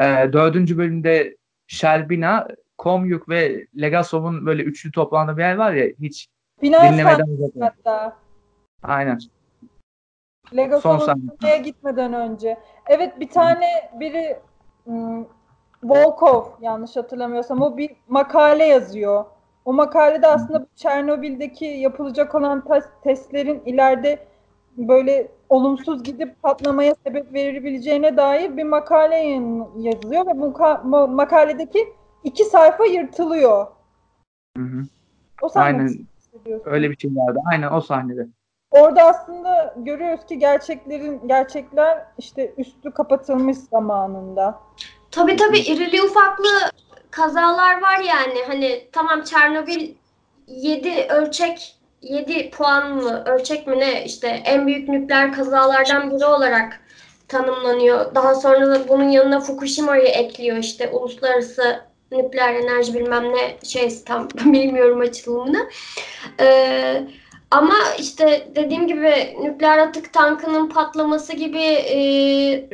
Ee, 0.00 0.32
dördüncü 0.32 0.78
bölümde 0.78 1.36
Sherbina, 1.66 2.48
Komyuk 2.78 3.28
ve 3.28 3.66
Legasov'un 3.80 4.46
böyle 4.46 4.62
üçlü 4.62 4.92
toplandığı 4.92 5.36
bir 5.36 5.42
yer 5.42 5.54
var 5.54 5.72
ya 5.72 5.86
hiç 6.00 6.28
Bina 6.62 6.82
dinlemeden 6.82 7.26
uzak. 7.26 7.50
hatta. 7.60 8.16
Aynen. 8.82 9.18
Sahne. 10.82 11.22
oraya 11.42 11.56
gitmeden 11.56 12.12
önce. 12.12 12.58
Evet 12.86 13.20
bir 13.20 13.28
tane 13.28 13.66
biri 14.00 14.36
hmm, 14.84 15.24
Volkov 15.82 16.44
yanlış 16.60 16.96
hatırlamıyorsam 16.96 17.62
o 17.62 17.76
bir 17.76 17.90
makale 18.08 18.64
yazıyor. 18.64 19.24
O 19.64 19.72
makalede 19.72 20.26
aslında 20.26 20.62
bu 20.62 20.66
Çernobil'deki 20.76 21.64
yapılacak 21.64 22.34
olan 22.34 22.60
tes- 22.60 23.02
testlerin 23.02 23.62
ileride 23.66 24.26
böyle 24.76 25.28
olumsuz 25.48 26.02
gidip 26.02 26.42
patlamaya 26.42 26.94
sebep 27.06 27.32
verebileceğine 27.32 28.16
dair 28.16 28.56
bir 28.56 28.64
makale 28.64 29.16
yazılıyor 29.76 30.26
ve 30.26 30.40
bu 30.40 30.46
ka- 30.46 30.82
ma- 30.82 31.14
makaledeki 31.14 31.92
iki 32.24 32.44
sayfa 32.44 32.84
yırtılıyor. 32.84 33.66
Hı 34.56 34.62
hı. 34.62 34.82
O 35.42 35.48
sahne 35.48 35.66
Aynen. 35.66 36.06
Öyle 36.64 36.90
bir 36.90 36.96
şey 36.96 37.10
vardı. 37.16 37.38
Aynen 37.52 37.72
o 37.72 37.80
sahnede. 37.80 38.26
Orada 38.70 39.02
aslında 39.02 39.74
görüyoruz 39.76 40.26
ki 40.26 40.38
gerçeklerin 40.38 41.28
gerçekler 41.28 42.06
işte 42.18 42.54
üstü 42.58 42.90
kapatılmış 42.90 43.56
zamanında. 43.56 44.60
Tabii 45.10 45.36
tabii 45.36 45.58
irili 45.58 46.02
ufaklı 46.02 46.48
kazalar 47.10 47.82
var 47.82 47.98
yani. 47.98 48.38
Hani 48.46 48.88
tamam 48.92 49.22
Çernobil 49.22 49.94
7 50.46 51.06
ölçek 51.08 51.76
7 52.04 52.50
puanlı 52.50 53.24
ölçek 53.24 53.66
mi 53.66 53.78
ne 53.78 54.04
işte 54.04 54.28
en 54.28 54.66
büyük 54.66 54.88
nükleer 54.88 55.32
kazalardan 55.32 56.10
biri 56.10 56.24
olarak 56.24 56.80
tanımlanıyor. 57.28 58.14
Daha 58.14 58.34
sonra 58.34 58.66
da 58.66 58.88
bunun 58.88 59.08
yanına 59.08 59.40
Fukushima'yı 59.40 60.04
ekliyor 60.08 60.56
işte 60.56 60.88
uluslararası 60.88 61.80
nükleer 62.12 62.54
enerji 62.54 62.94
bilmem 62.94 63.32
ne 63.32 63.56
şey 63.64 64.04
tam 64.04 64.28
bilmiyorum 64.44 65.00
açılımını. 65.00 65.68
Ee, 66.40 67.02
ama 67.50 67.74
işte 67.98 68.48
dediğim 68.56 68.86
gibi 68.86 69.36
nükleer 69.42 69.78
atık 69.78 70.12
tankının 70.12 70.68
patlaması 70.68 71.36
gibi 71.36 71.62
e, 71.62 71.96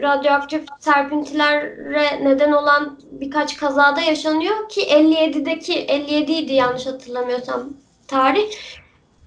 radyoaktif 0.02 0.64
serpintilere 0.80 2.24
neden 2.24 2.52
olan 2.52 2.98
birkaç 3.10 3.56
kazada 3.56 4.00
yaşanıyor 4.00 4.68
ki 4.68 4.80
57'deki 4.80 5.74
57 5.74 6.32
idi 6.32 6.54
yanlış 6.54 6.86
hatırlamıyorsam 6.86 7.70
tarih. 8.08 8.52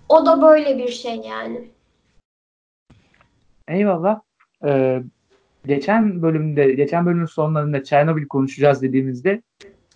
O 0.10 0.26
da 0.26 0.42
böyle 0.42 0.78
bir 0.78 0.88
şey 0.88 1.16
yani. 1.16 1.68
Eyvallah. 3.68 4.22
Ee, 4.66 5.04
geçen 5.66 6.22
bölümde, 6.22 6.72
geçen 6.72 7.06
bölümün 7.06 7.26
sonlarında 7.26 7.84
Çernobil 7.84 8.28
konuşacağız 8.28 8.82
dediğimizde 8.82 9.42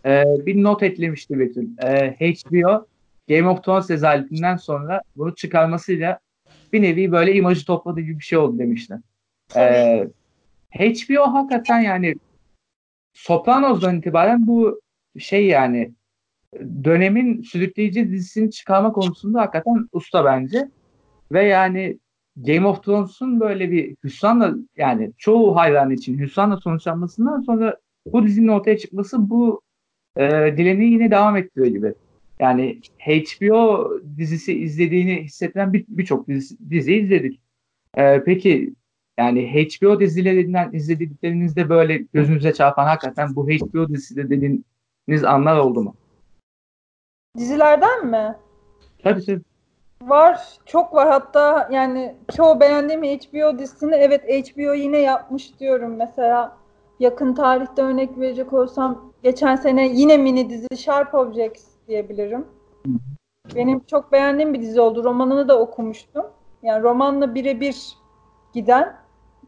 e, 0.05 0.23
bir 0.45 0.63
not 0.63 0.83
eklemişti 0.83 1.39
Betül. 1.39 1.67
E, 1.83 2.15
HBO 2.19 2.87
Game 3.29 3.49
of 3.49 3.63
Thrones 3.63 3.89
rezaletinden 3.89 4.57
sonra 4.57 5.01
bunu 5.15 5.35
çıkarmasıyla 5.35 6.19
bir 6.73 6.81
nevi 6.81 7.11
böyle 7.11 7.33
imajı 7.33 7.65
topladığı 7.65 8.01
gibi 8.01 8.19
bir 8.19 8.23
şey 8.23 8.37
oldu 8.37 8.59
demişti. 8.59 8.95
E, 9.55 10.07
HBO 10.79 11.33
hakikaten 11.33 11.79
yani 11.79 12.15
Sopranos'dan 13.13 13.97
itibaren 13.97 14.47
bu 14.47 14.81
şey 15.19 15.45
yani 15.45 15.91
dönemin 16.83 17.41
sürükleyici 17.41 18.11
dizisini 18.11 18.51
çıkarma 18.51 18.91
konusunda 18.91 19.41
hakikaten 19.41 19.89
usta 19.91 20.25
bence. 20.25 20.69
Ve 21.31 21.43
yani 21.43 21.99
Game 22.35 22.67
of 22.67 22.83
Thrones'un 22.83 23.39
böyle 23.39 23.71
bir 23.71 23.95
hüsranla 24.03 24.55
yani 24.77 25.11
çoğu 25.17 25.55
hayran 25.55 25.91
için 25.91 26.19
hüsranla 26.19 26.57
sonuçlanmasından 26.57 27.41
sonra 27.41 27.77
bu 28.13 28.23
dizinin 28.23 28.47
ortaya 28.47 28.77
çıkması 28.77 29.29
bu 29.29 29.61
e, 30.17 30.29
dileni 30.57 30.85
yine 30.85 31.11
devam 31.11 31.37
ettiriyor 31.37 31.67
gibi. 31.67 31.93
Yani 32.39 32.79
HBO 32.99 33.91
dizisi 34.17 34.59
izlediğini 34.59 35.23
hissettiren 35.23 35.73
birçok 35.73 36.27
bir 36.27 36.35
dizi, 36.35 36.69
dizi 36.69 36.95
izledik. 36.95 37.41
E, 37.97 38.23
peki 38.23 38.73
yani 39.19 39.47
HBO 39.53 39.99
dizilerinden 39.99 40.73
izlediklerinizde 40.73 41.69
böyle 41.69 41.97
gözünüze 41.97 42.53
çarpan 42.53 42.85
hakikaten 42.85 43.35
bu 43.35 43.49
HBO 43.49 43.89
dizisi 43.89 44.15
de 44.15 44.29
dediğiniz 44.29 45.23
anlar 45.23 45.57
oldu 45.57 45.81
mu? 45.83 45.95
Dizilerden 47.37 48.05
mi? 48.07 48.35
Tabii 49.03 49.25
tabii. 49.25 49.41
Var. 50.01 50.57
Çok 50.65 50.93
var. 50.93 51.07
Hatta 51.09 51.67
yani 51.71 52.15
çoğu 52.35 52.59
beğendiğim 52.59 53.03
HBO 53.03 53.59
dizisini 53.59 53.95
evet 53.95 54.23
HBO 54.23 54.73
yine 54.73 54.97
yapmış 54.97 55.59
diyorum. 55.59 55.95
Mesela 55.95 56.57
yakın 56.99 57.33
tarihte 57.33 57.81
örnek 57.81 58.19
verecek 58.19 58.53
olsam 58.53 59.13
geçen 59.23 59.55
sene 59.55 59.87
yine 59.87 60.17
mini 60.17 60.49
dizi 60.49 60.77
Sharp 60.77 61.13
Objects 61.15 61.65
diyebilirim. 61.87 62.45
Benim 63.55 63.79
çok 63.79 64.11
beğendiğim 64.11 64.53
bir 64.53 64.61
dizi 64.61 64.81
oldu. 64.81 65.03
Romanını 65.03 65.47
da 65.47 65.59
okumuştum. 65.59 66.25
Yani 66.63 66.83
romanla 66.83 67.35
birebir 67.35 67.97
giden 68.53 68.95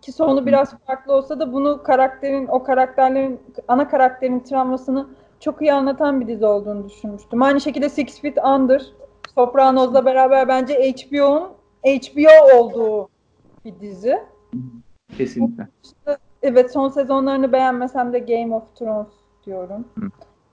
ki 0.02 0.12
sonu 0.12 0.46
biraz 0.46 0.78
farklı 0.88 1.14
olsa 1.14 1.40
da 1.40 1.54
bunu 1.54 1.84
karakterin 1.84 2.48
o 2.48 2.64
karakterlerin 2.64 3.40
ana 3.68 3.88
karakterin 3.88 4.40
travmasını 4.40 5.08
çok 5.40 5.62
iyi 5.62 5.74
anlatan 5.74 6.22
bir 6.22 6.28
dizi 6.28 6.46
olduğunu 6.46 6.90
düşünmüştüm. 6.90 7.42
Aynı 7.42 7.62
şekilde 7.62 7.90
Six 7.90 8.22
Feet 8.22 8.38
Under 8.38 8.94
Sopranos'la 9.36 10.06
beraber 10.06 10.48
bence 10.48 10.74
HBO'nun 10.74 11.50
HBO 11.86 12.58
olduğu 12.58 13.10
bir 13.66 13.80
dizi. 13.80 14.20
Kesinlikle. 15.18 15.68
Evet 16.42 16.74
son 16.74 16.90
sezonlarını 16.90 17.52
beğenmesem 17.52 18.14
de 18.14 18.20
Game 18.20 18.56
of 18.56 18.76
Thrones 18.76 19.08
diyorum. 19.46 19.86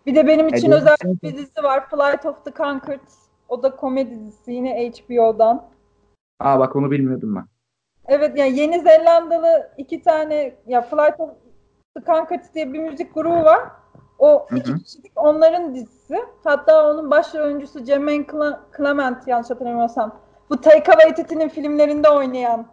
Bir 0.07 0.15
de 0.15 0.27
benim 0.27 0.49
için 0.49 0.71
evet. 0.71 0.83
özel 0.83 0.97
bir 1.23 1.37
dizi 1.37 1.63
var. 1.63 1.89
Flight 1.91 2.27
of 2.27 2.45
the 2.45 2.53
Conchords. 2.53 3.27
O 3.49 3.63
da 3.63 3.77
komedi 3.77 4.11
dizisi 4.11 4.53
yine 4.53 4.91
HBO'dan. 4.91 5.65
Aa 6.41 6.59
bak 6.59 6.77
onu 6.77 6.91
bilmiyordum 6.91 7.37
ben. 7.37 7.45
Evet 8.09 8.39
yani 8.39 8.59
Yeni 8.59 8.81
Zelandalı 8.81 9.73
iki 9.79 10.03
tane 10.03 10.55
ya 10.67 10.83
Flight 10.83 11.21
of 11.21 11.31
the 11.97 12.05
Conchords 12.07 12.55
diye 12.55 12.73
bir 12.73 12.79
müzik 12.79 13.15
grubu 13.15 13.45
var. 13.45 13.61
O 14.19 14.47
iki 14.57 14.73
hı 14.73 14.79
kişilik 14.79 15.13
onların 15.17 15.75
dizisi. 15.75 16.17
Hatta 16.45 16.91
onun 16.91 17.11
başrol 17.11 17.41
oyuncusu 17.41 17.85
Jermaine 17.85 18.27
Clement 18.77 19.29
yanlış 19.29 19.51
hatırlamıyorsam. 19.51 20.21
Bu 20.51 20.61
Taika 20.61 20.93
Waititi'nin 20.93 21.49
filmlerinde 21.49 22.09
oynayan. 22.09 22.67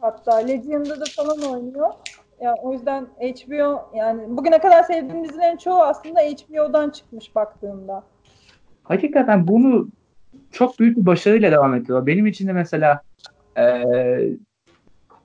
Hatta 0.00 0.36
Legend'da 0.36 1.00
da 1.00 1.04
falan 1.16 1.52
oynuyor. 1.52 1.90
Yani 2.40 2.60
o 2.62 2.72
yüzden 2.72 3.06
HBO 3.20 3.90
yani 3.94 4.36
bugüne 4.36 4.58
kadar 4.58 4.82
sevdiğim 4.82 5.24
dizilerin 5.24 5.56
çoğu 5.56 5.82
aslında 5.82 6.20
HBO'dan 6.20 6.90
çıkmış 6.90 7.34
baktığımda. 7.34 8.02
Hakikaten 8.82 9.48
bunu 9.48 9.88
çok 10.50 10.78
büyük 10.78 10.96
bir 10.96 11.06
başarıyla 11.06 11.52
devam 11.52 11.74
ediyor. 11.74 12.06
Benim 12.06 12.26
için 12.26 12.48
de 12.48 12.52
mesela 12.52 13.00
ee, 13.58 14.36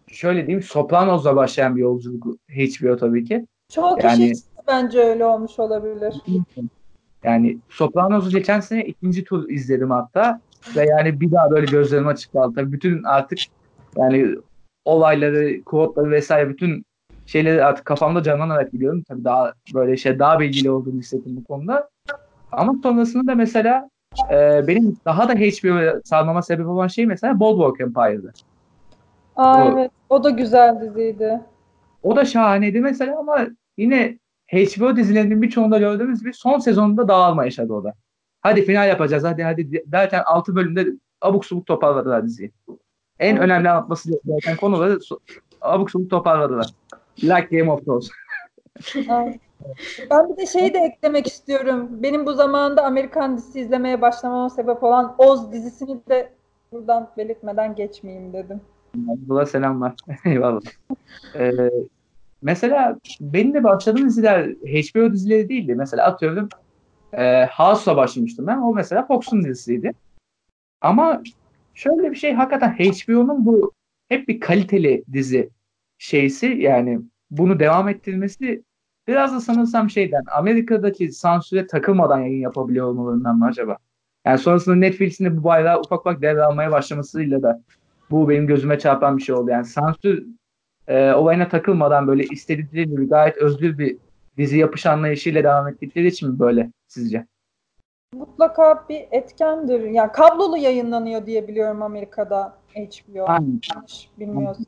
şöyle 0.08 0.48
diyeyim 0.48 0.64
Sopranos'la 0.64 1.36
başlayan 1.36 1.76
bir 1.76 1.82
yolculuk 1.82 2.38
HBO 2.50 2.98
tabii 2.98 3.26
ki. 3.26 3.46
Çoğu 3.70 3.98
yani, 4.04 4.32
kişi 4.32 4.44
bence 4.68 5.00
öyle 5.00 5.26
olmuş 5.26 5.60
olabilir. 5.60 6.16
Yani 7.24 7.58
Sopranos'u 7.70 8.30
geçen 8.30 8.60
sene 8.60 8.86
ikinci 8.86 9.24
tur 9.24 9.50
izledim 9.50 9.92
hatta. 9.92 10.42
Ve 10.76 10.86
yani 10.86 11.22
bir 11.22 11.32
daha 11.32 11.52
böyle 11.52 11.66
gözlerim 11.66 12.08
açık 12.08 12.34
kaldı. 12.34 12.54
Tabii 12.56 12.72
bütün 12.72 13.04
artık 13.04 13.40
yani 13.96 14.36
olayları, 14.86 15.64
kodları 15.64 16.12
vesaire 16.12 16.50
bütün 16.50 16.86
şeyleri 17.26 17.64
artık 17.64 17.86
kafamda 17.86 18.24
canlanarak 18.24 18.74
biliyorum. 18.74 19.04
Tabii 19.08 19.24
daha 19.24 19.54
böyle 19.74 19.98
şey 19.98 20.20
daha 20.20 20.40
bilgili 20.40 20.72
olduğunu 20.72 21.00
hissettim 21.00 21.38
bu 21.38 21.44
konuda. 21.44 21.90
Ama 22.52 22.76
sonrasında 22.84 23.32
da 23.32 23.36
mesela 23.36 23.90
e, 24.32 24.68
benim 24.68 24.98
daha 25.06 25.30
da 25.30 25.34
HBO'ya 25.34 26.02
sarmama 26.06 26.42
sebep 26.42 26.68
olan 26.68 26.88
şey 26.88 27.06
mesela 27.06 27.40
Boardwalk 27.40 27.82
Empire'dı. 27.82 28.34
Aa 29.36 29.66
o, 29.66 29.72
evet. 29.72 29.92
O 30.10 30.24
da 30.24 30.30
güzel 30.30 30.82
diziydi. 30.82 31.40
O 32.04 32.16
da 32.16 32.26
şahaneydi 32.26 32.80
mesela 32.80 33.20
ama 33.20 33.48
yine 33.78 34.20
HBO 34.52 34.96
dizilerinin 34.96 35.42
birçoğunda 35.42 35.78
gördüğümüz 35.78 36.20
gibi 36.20 36.34
son 36.34 36.60
sezonunda 36.60 37.08
dağılma 37.08 37.46
yaşadı 37.46 37.74
o 37.74 37.84
da. 37.84 37.94
Hadi 38.42 38.62
final 38.62 38.88
yapacağız 38.88 39.24
hadi 39.24 39.44
hadi 39.44 39.84
derken 39.86 40.22
6 40.26 40.56
bölümde 40.56 40.88
abuk 41.22 41.46
subuk 41.46 41.66
toparladılar 41.66 42.26
diziyi. 42.26 42.52
En 43.20 43.38
önemli 43.38 43.70
anlatması 43.70 44.10
gereken 44.26 44.58
konuları 44.58 45.00
abuk 45.62 45.92
subuk 45.92 46.10
toparladılar. 46.10 46.68
Like 47.24 47.58
Game 47.58 47.72
of 47.72 47.86
Thrones. 47.86 48.10
ben 50.10 50.30
bir 50.30 50.38
de 50.38 50.46
şeyi 50.46 50.74
de 50.74 50.78
eklemek 50.78 51.28
istiyorum. 51.28 51.88
Benim 51.92 52.26
bu 52.26 52.34
zamanda 52.34 52.84
Amerikan 52.84 53.38
dizisi 53.38 53.60
izlemeye 53.60 54.02
başlamama 54.02 54.50
sebep 54.50 54.84
olan 54.84 55.16
Oz 55.18 55.52
dizisini 55.52 56.00
de 56.10 56.34
buradan 56.72 57.10
belirtmeden 57.18 57.76
geçmeyeyim 57.76 58.34
dedim. 58.34 58.62
Abdullah 59.10 59.46
selamlar. 59.46 59.96
Eyvallah. 60.26 60.62
Ee, 61.36 61.52
mesela 62.42 63.00
benim 63.22 63.54
de 63.54 63.64
başladığım 63.64 64.06
diziler 64.06 64.46
HBO 64.48 65.14
dizileri 65.14 65.50
değildi. 65.50 65.76
Mesela 65.76 66.06
atıyorum 66.06 66.50
e, 67.14 67.46
House'la 67.46 67.98
başlamıştım 67.98 68.48
ben. 68.48 68.58
O 68.58 68.74
mesela 68.74 69.06
Fox'un 69.08 69.44
dizisiydi. 69.44 69.92
Ama 70.82 71.22
şöyle 71.74 72.12
bir 72.12 72.16
şey 72.16 72.34
hakikaten 72.34 72.72
HBO'nun 72.72 73.46
bu 73.46 73.72
hep 74.10 74.28
bir 74.28 74.40
kaliteli 74.40 75.04
dizi 75.14 75.50
şeysi 75.98 76.46
yani 76.46 77.00
bunu 77.32 77.60
devam 77.60 77.90
ettirmesi 77.90 78.64
biraz 79.08 79.34
da 79.34 79.42
sanırsam 79.42 79.90
şeyden 79.90 80.24
Amerika'daki 80.32 81.12
sansüre 81.12 81.68
takılmadan 81.68 82.20
yayın 82.20 82.42
yapabiliyor 82.42 82.88
olmalarından 82.88 83.38
mı 83.38 83.46
acaba? 83.46 83.78
Yani 84.26 84.38
sonrasında 84.38 84.76
Netflix'in 84.76 85.38
bu 85.38 85.44
bayrağı 85.44 85.80
ufak 85.80 86.00
ufak 86.00 86.22
devralmaya 86.22 86.72
başlamasıyla 86.72 87.44
da 87.44 87.62
bu 88.12 88.30
benim 88.30 88.48
gözüme 88.48 88.80
çarpan 88.80 89.17
bir 89.17 89.24
şey 89.24 89.36
oldu. 89.36 89.50
Yani 89.50 89.65
sansür 89.65 90.26
e, 90.88 91.12
olayına 91.12 91.50
takılmadan 91.50 92.08
böyle 92.08 92.24
istedikleri 92.24 92.89
gibi 92.89 93.10
gayet 93.10 93.38
özgür 93.38 93.78
bir 93.78 93.98
dizi 94.38 94.58
yapış 94.58 94.86
anlayışıyla 94.86 95.43
devam 95.43 95.67
ettikleri 95.67 96.08
için 96.08 96.30
mi 96.30 96.39
böyle 96.39 96.72
sizce? 96.88 97.26
Mutlaka 98.13 98.86
bir 98.89 99.06
etkendir. 99.12 99.82
Yani 99.82 100.12
kablolu 100.12 100.58
yayınlanıyor 100.58 101.26
diye 101.26 101.48
biliyorum 101.48 101.82
Amerika'da 101.82 102.58
HBO. 102.76 103.26
Aynen. 103.28 103.60
Bilmiyorsun. 104.20 104.65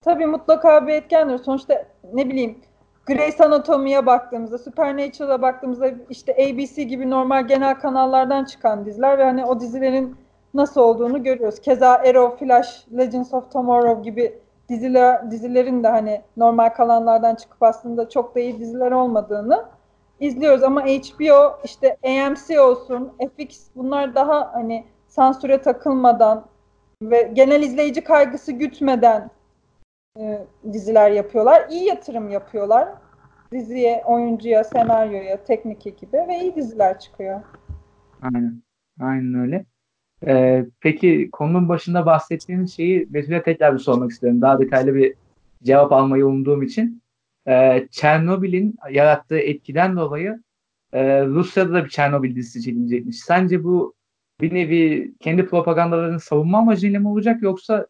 Tabii 0.00 0.26
mutlaka 0.26 0.86
bir 0.86 0.92
etkendir. 0.92 1.38
Sonuçta 1.38 1.86
ne 2.12 2.30
bileyim 2.30 2.58
Grey's 3.06 3.40
Anatomy'ye 3.40 4.06
baktığımızda, 4.06 4.58
Supernatural'a 4.58 5.42
baktığımızda 5.42 5.94
işte 6.10 6.32
ABC 6.32 6.82
gibi 6.82 7.10
normal 7.10 7.48
genel 7.48 7.74
kanallardan 7.74 8.44
çıkan 8.44 8.86
diziler 8.86 9.18
ve 9.18 9.24
hani 9.24 9.44
o 9.44 9.60
dizilerin 9.60 10.16
nasıl 10.54 10.80
olduğunu 10.80 11.22
görüyoruz. 11.22 11.60
Keza 11.60 11.90
Arrow, 11.90 12.46
Flash, 12.46 12.86
Legends 12.98 13.34
of 13.34 13.52
Tomorrow 13.52 14.02
gibi 14.02 14.38
diziler 14.68 15.30
dizilerin 15.30 15.82
de 15.84 15.88
hani 15.88 16.22
normal 16.36 16.68
kanallardan 16.68 17.34
çıkıp 17.34 17.62
aslında 17.62 18.08
çok 18.08 18.34
da 18.34 18.40
iyi 18.40 18.58
diziler 18.58 18.92
olmadığını 18.92 19.64
izliyoruz 20.20 20.62
ama 20.62 20.82
HBO 20.84 21.60
işte 21.64 21.96
AMC 22.06 22.60
olsun, 22.60 23.12
FX 23.18 23.68
bunlar 23.76 24.14
daha 24.14 24.54
hani 24.54 24.84
sansüre 25.08 25.62
takılmadan 25.62 26.46
ve 27.02 27.22
genel 27.32 27.62
izleyici 27.62 28.04
kaygısı 28.04 28.52
gütmeden 28.52 29.30
e, 30.18 30.46
diziler 30.72 31.10
yapıyorlar. 31.10 31.68
İyi 31.70 31.84
yatırım 31.84 32.30
yapıyorlar. 32.30 32.88
Diziye, 33.52 34.02
oyuncuya, 34.06 34.64
senaryoya, 34.64 35.44
teknik 35.44 35.86
ekibe 35.86 36.28
ve 36.28 36.38
iyi 36.40 36.56
diziler 36.56 36.98
çıkıyor. 36.98 37.40
Aynen. 38.22 38.62
Aynen 39.00 39.34
öyle. 39.34 39.66
Ee, 40.26 40.66
peki 40.80 41.28
konunun 41.32 41.68
başında 41.68 42.06
bahsettiğiniz 42.06 42.76
şeyi 42.76 43.14
Betül'e 43.14 43.42
tekrar 43.42 43.74
bir 43.74 43.78
sormak 43.78 44.10
istiyorum. 44.10 44.42
Daha 44.42 44.60
detaylı 44.60 44.94
bir 44.94 45.14
cevap 45.62 45.92
almayı 45.92 46.26
umduğum 46.26 46.62
için. 46.62 47.02
Ee, 47.48 47.88
Çernobil'in 47.90 48.76
yarattığı 48.90 49.38
etkiden 49.38 49.96
dolayı 49.96 50.42
e, 50.92 51.26
Rusya'da 51.26 51.72
da 51.72 51.84
bir 51.84 51.90
Çernobil 51.90 52.36
dizisi 52.36 52.62
çekilecekmiş. 52.62 53.20
Sence 53.20 53.64
bu 53.64 53.94
bir 54.40 54.54
nevi 54.54 55.12
kendi 55.20 55.46
propagandalarını 55.46 56.20
savunma 56.20 56.58
amacıyla 56.58 57.00
mı 57.00 57.12
olacak 57.12 57.42
yoksa 57.42 57.86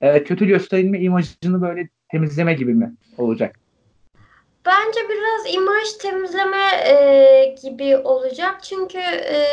e, 0.00 0.24
kötü 0.24 0.46
gösterilme 0.46 1.00
imajını 1.00 1.62
böyle 1.62 1.88
temizleme 2.10 2.54
gibi 2.54 2.74
mi 2.74 2.94
olacak? 3.18 3.63
Bence 4.66 5.08
biraz 5.08 5.54
imaj 5.54 5.92
temizleme 5.92 6.66
e, 6.86 7.54
gibi 7.62 7.96
olacak. 7.96 8.62
Çünkü 8.62 8.98
e, 8.98 9.46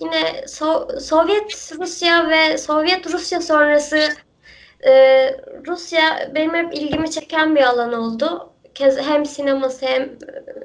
yine 0.00 0.20
so- 0.46 1.00
Sovyet 1.00 1.72
Rusya 1.80 2.28
ve 2.30 2.58
Sovyet 2.58 3.06
Rusya 3.12 3.40
sonrası 3.40 4.08
e, 4.86 4.90
Rusya 5.66 6.30
benim 6.34 6.54
hep 6.54 6.74
ilgimi 6.74 7.10
çeken 7.10 7.56
bir 7.56 7.62
alan 7.62 7.92
oldu. 7.92 8.54
kez 8.74 8.98
hem 8.98 9.26
sineması 9.26 9.86
hem 9.86 10.18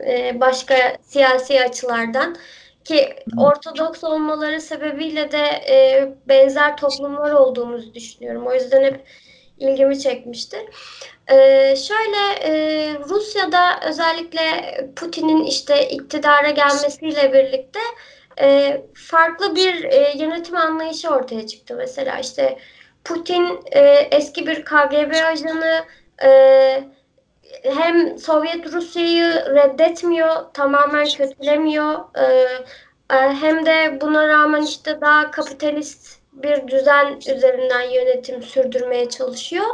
e, 0.08 0.42
başka 0.42 0.76
siyasi 1.02 1.62
açılardan 1.64 2.36
ki 2.84 3.16
Ortodoks 3.38 4.04
olmaları 4.04 4.62
sebebiyle 4.62 5.32
de 5.32 5.38
e, 5.70 6.10
benzer 6.28 6.78
toplumlar 6.78 7.32
olduğumuzu 7.32 7.94
düşünüyorum. 7.94 8.48
O 8.48 8.54
yüzden 8.54 8.84
hep 8.84 9.06
ilgimi 9.58 10.00
çekmiştir. 10.00 10.62
Ee, 11.28 11.76
şöyle 11.76 12.34
e, 12.42 12.52
Rusya'da 13.10 13.80
özellikle 13.88 14.78
Putin'in 14.96 15.44
işte 15.44 15.90
iktidara 15.90 16.50
gelmesiyle 16.50 17.34
birlikte 17.34 17.80
e, 18.42 18.82
farklı 18.94 19.56
bir 19.56 19.84
e, 19.84 20.14
yönetim 20.18 20.56
anlayışı 20.56 21.10
ortaya 21.10 21.48
çıktı. 21.48 21.76
Mesela 21.78 22.20
işte 22.20 22.58
Putin 23.04 23.60
e, 23.72 23.80
eski 24.12 24.48
bir 24.48 24.66
KGB 24.66 25.14
ajanı 25.32 25.86
e, 26.24 26.30
hem 27.64 28.18
Sovyet 28.18 28.74
Rusya'yı 28.74 29.26
reddetmiyor, 29.34 30.54
tamamen 30.54 31.08
kötülemiyor. 31.08 32.00
E, 32.18 32.24
e, 33.12 33.16
hem 33.16 33.66
de 33.66 34.02
buna 34.02 34.28
rağmen 34.28 34.62
işte 34.62 35.02
daha 35.02 35.32
kapitalist 35.32 36.23
bir 36.34 36.68
düzen 36.68 37.20
üzerinden 37.36 37.82
yönetim 37.82 38.44
sürdürmeye 38.44 39.10
çalışıyor. 39.10 39.66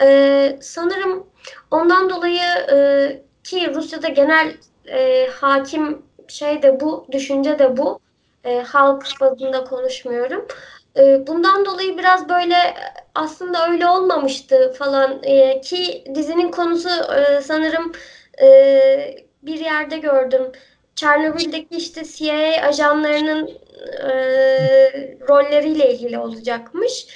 Ee, 0.00 0.58
sanırım 0.60 1.26
ondan 1.70 2.10
dolayı 2.10 2.42
e, 2.72 2.76
ki 3.44 3.74
Rusya'da 3.74 4.08
genel 4.08 4.56
e, 4.88 5.26
hakim 5.26 6.02
şey 6.28 6.62
de 6.62 6.80
bu, 6.80 7.06
düşünce 7.12 7.58
de 7.58 7.76
bu. 7.76 8.00
E, 8.44 8.60
halk 8.60 9.06
bazında 9.20 9.64
konuşmuyorum. 9.64 10.46
E, 10.96 11.26
bundan 11.26 11.64
dolayı 11.64 11.98
biraz 11.98 12.28
böyle 12.28 12.56
aslında 13.14 13.70
öyle 13.70 13.86
olmamıştı 13.86 14.72
falan 14.78 15.22
e, 15.22 15.60
ki 15.60 16.04
dizinin 16.14 16.50
konusu 16.50 16.88
e, 16.88 17.40
sanırım 17.40 17.92
e, 18.42 19.24
bir 19.42 19.60
yerde 19.60 19.98
gördüm. 19.98 20.52
Çernobil'deki 20.96 21.76
işte 21.76 22.04
CIA 22.04 22.66
ajanlarının 22.68 23.50
e, 24.02 24.10
rolleriyle 25.28 25.92
ilgili 25.92 26.18
olacakmış. 26.18 27.06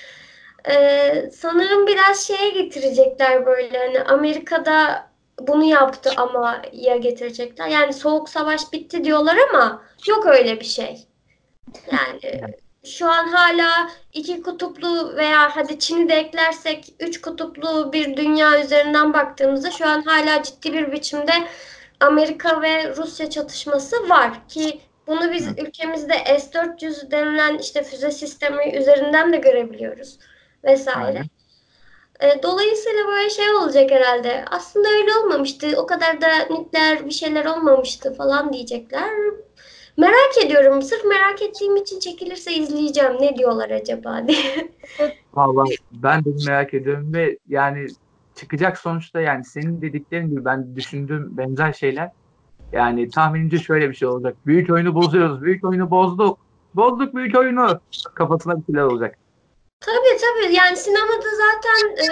E, 0.71 1.31
sanırım 1.33 1.87
biraz 1.87 2.27
şeye 2.27 2.51
getirecekler 2.51 3.47
böyle 3.47 3.79
hani 3.79 4.01
Amerika'da 4.01 5.09
bunu 5.41 5.65
yaptı 5.65 6.11
ama 6.17 6.63
ya 6.73 6.97
getirecekler. 6.97 7.69
Yani 7.69 7.93
soğuk 7.93 8.29
savaş 8.29 8.73
bitti 8.73 9.05
diyorlar 9.05 9.37
ama 9.51 9.83
yok 10.09 10.27
öyle 10.27 10.61
bir 10.61 10.65
şey. 10.65 11.07
Yani 11.93 12.41
şu 12.85 13.07
an 13.11 13.29
hala 13.29 13.91
iki 14.13 14.43
kutuplu 14.43 15.17
veya 15.17 15.57
hadi 15.57 15.79
Çin'i 15.79 16.09
de 16.09 16.15
eklersek 16.15 16.95
üç 17.01 17.21
kutuplu 17.21 17.93
bir 17.93 18.17
dünya 18.17 18.65
üzerinden 18.65 19.13
baktığımızda 19.13 19.71
şu 19.71 19.87
an 19.87 20.03
hala 20.03 20.43
ciddi 20.43 20.73
bir 20.73 20.93
biçimde 20.93 21.33
Amerika 22.01 22.63
ve 22.63 22.97
Rusya 22.97 23.31
çatışması 23.31 24.09
var 24.09 24.49
ki 24.49 24.81
bunu 25.07 25.33
biz 25.33 25.49
ülkemizde 25.49 26.15
S-400 26.39 27.11
denilen 27.11 27.59
işte 27.59 27.83
füze 27.83 28.11
sistemi 28.11 28.77
üzerinden 28.77 29.33
de 29.33 29.37
görebiliyoruz 29.37 30.19
vesaire. 30.65 31.23
E, 32.21 32.43
dolayısıyla 32.43 33.07
böyle 33.07 33.31
şey 33.31 33.51
olacak 33.51 33.91
herhalde. 33.91 34.45
Aslında 34.51 34.89
öyle 34.89 35.15
olmamıştı. 35.15 35.67
O 35.77 35.87
kadar 35.87 36.21
da 36.21 36.29
nükleer 36.51 37.07
bir 37.07 37.11
şeyler 37.11 37.45
olmamıştı 37.45 38.15
falan 38.15 38.53
diyecekler. 38.53 39.11
Merak 39.97 40.45
ediyorum. 40.45 40.83
Sırf 40.83 41.05
merak 41.05 41.43
ettiğim 41.43 41.77
için 41.77 42.01
çekilirse 42.01 42.55
izleyeceğim. 42.55 43.17
Ne 43.21 43.37
diyorlar 43.37 43.71
acaba 43.71 44.29
diye. 44.29 44.71
Vallahi 45.35 45.77
ben 45.93 46.25
de 46.25 46.29
merak 46.47 46.75
ediyorum 46.75 47.15
ve 47.15 47.39
yani 47.49 47.87
çıkacak 48.39 48.79
sonuçta 48.79 49.21
yani 49.21 49.45
senin 49.45 49.83
dediklerin 49.83 50.31
gibi 50.31 50.45
ben 50.45 50.77
düşündüğüm 50.77 51.37
benzer 51.37 51.73
şeyler 51.73 52.11
yani 52.73 53.11
tahminimce 53.11 53.59
şöyle 53.59 53.91
bir 53.91 53.95
şey 53.95 54.09
olacak. 54.09 54.37
Büyük 54.47 54.71
oyunu 54.71 54.95
bozuyoruz. 54.95 55.43
Büyük 55.43 55.65
oyunu 55.65 55.91
bozduk. 55.91 56.39
Bozduk 56.75 57.15
büyük 57.15 57.39
oyunu. 57.39 57.81
Kafasına 58.15 58.61
bir 58.61 58.65
şeyler 58.67 58.83
olacak. 58.83 59.19
Tabii 59.81 60.21
tabii. 60.21 60.55
Yani 60.55 60.77
sinemada 60.77 61.29
zaten 61.37 62.05
e, 62.05 62.09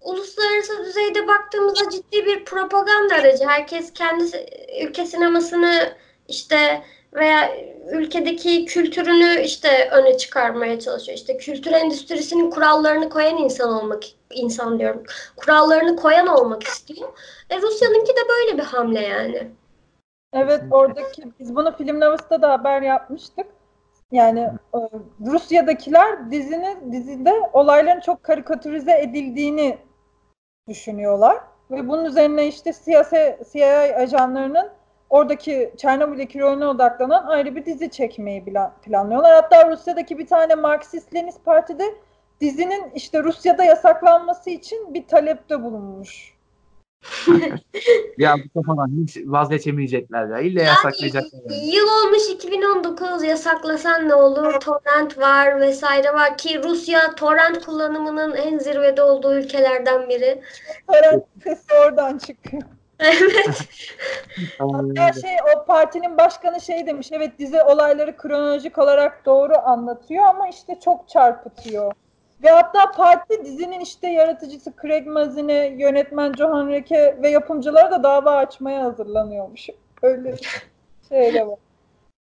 uluslararası 0.00 0.84
düzeyde 0.84 1.28
baktığımızda 1.28 1.90
ciddi 1.90 2.26
bir 2.26 2.44
propaganda 2.44 3.14
aracı. 3.14 3.44
Herkes 3.46 3.92
kendi 3.92 4.24
ülke 4.86 5.06
sinemasını 5.06 5.96
işte 6.28 6.82
veya 7.14 7.50
ülkedeki 7.92 8.64
kültürünü 8.64 9.40
işte 9.40 9.88
öne 9.90 10.16
çıkarmaya 10.16 10.80
çalışıyor. 10.80 11.18
İşte 11.18 11.36
kültür 11.36 11.72
endüstrisinin 11.72 12.50
kurallarını 12.50 13.08
koyan 13.08 13.38
insan 13.38 13.72
olmak 13.72 14.02
insan 14.30 14.78
diyorum. 14.78 15.02
Kurallarını 15.36 15.96
koyan 15.96 16.26
olmak 16.26 16.62
istiyor. 16.62 17.08
E 17.50 17.60
Rusya'nınki 17.60 18.12
de 18.12 18.20
böyle 18.28 18.58
bir 18.58 18.64
hamle 18.64 19.00
yani. 19.00 19.50
Evet 20.32 20.62
oradaki 20.70 21.22
biz 21.40 21.56
bunu 21.56 21.76
film 21.76 22.00
Navas'ta 22.00 22.42
da 22.42 22.50
haber 22.50 22.82
yapmıştık. 22.82 23.46
Yani 24.12 24.40
e, 24.74 24.78
Rusya'dakiler 25.26 26.30
dizinin 26.30 26.92
dizide 26.92 27.32
olayların 27.52 28.00
çok 28.00 28.22
karikatürize 28.22 29.00
edildiğini 29.00 29.78
düşünüyorlar 30.68 31.38
ve 31.70 31.88
bunun 31.88 32.04
üzerine 32.04 32.46
işte 32.46 32.72
siyasi 32.72 33.38
CIA 33.52 33.96
ajanlarının 33.96 34.70
oradaki 35.10 35.74
Çernobil'deki 35.76 36.40
rolüne 36.40 36.66
odaklanan 36.66 37.26
ayrı 37.26 37.56
bir 37.56 37.64
dizi 37.64 37.90
çekmeyi 37.90 38.44
planlıyorlar. 38.82 39.34
Hatta 39.34 39.70
Rusya'daki 39.70 40.18
bir 40.18 40.26
tane 40.26 40.52
Marksist-Leninist 40.52 41.44
partide 41.44 41.94
dizinin 42.40 42.90
işte 42.94 43.22
Rusya'da 43.22 43.64
yasaklanması 43.64 44.50
için 44.50 44.94
bir 44.94 45.06
talepte 45.06 45.62
bulunmuş. 45.62 46.34
ya 48.18 48.34
bu 48.36 48.60
kafadan 48.60 49.02
hiç 49.02 49.16
vazgeçemeyecekler 49.24 50.28
ya. 50.28 50.38
İlle 50.38 50.62
yani, 50.62 50.68
yasaklayacaklar. 50.68 51.40
Yani. 51.50 51.76
Yıl 51.76 51.86
olmuş 51.86 52.22
2019 52.30 53.22
yasaklasan 53.22 54.08
ne 54.08 54.14
olur? 54.14 54.60
Torrent 54.60 55.18
var 55.18 55.60
vesaire 55.60 56.14
var 56.14 56.38
ki 56.38 56.62
Rusya 56.64 57.14
torrent 57.14 57.66
kullanımının 57.66 58.34
en 58.34 58.58
zirvede 58.58 59.02
olduğu 59.02 59.34
ülkelerden 59.34 60.08
biri. 60.08 60.42
Torrent 60.86 61.24
sesi 61.44 61.74
oradan 61.84 62.18
çıkıyor. 62.18 62.62
Evet. 62.98 63.68
Hatta 64.58 65.12
şey 65.12 65.36
o 65.56 65.64
partinin 65.64 66.18
başkanı 66.18 66.60
şey 66.60 66.86
demiş 66.86 67.08
evet 67.12 67.38
dizi 67.38 67.62
olayları 67.62 68.16
kronolojik 68.16 68.78
olarak 68.78 69.26
doğru 69.26 69.52
anlatıyor 69.64 70.24
ama 70.26 70.48
işte 70.48 70.80
çok 70.84 71.08
çarpıtıyor. 71.08 71.92
Ve 72.42 72.50
hatta 72.50 72.90
parti 72.90 73.44
dizinin 73.44 73.80
işte 73.80 74.08
yaratıcısı 74.08 74.72
Craig 74.82 75.06
Mazine, 75.06 75.66
yönetmen 75.66 76.32
Johan 76.38 76.68
Reke 76.68 77.18
ve 77.22 77.28
yapımcılara 77.28 77.90
da 77.90 78.02
dava 78.02 78.36
açmaya 78.36 78.84
hazırlanıyormuş. 78.84 79.68
Öyle 80.02 80.36
şeyle 81.08 81.46
var. 81.46 81.58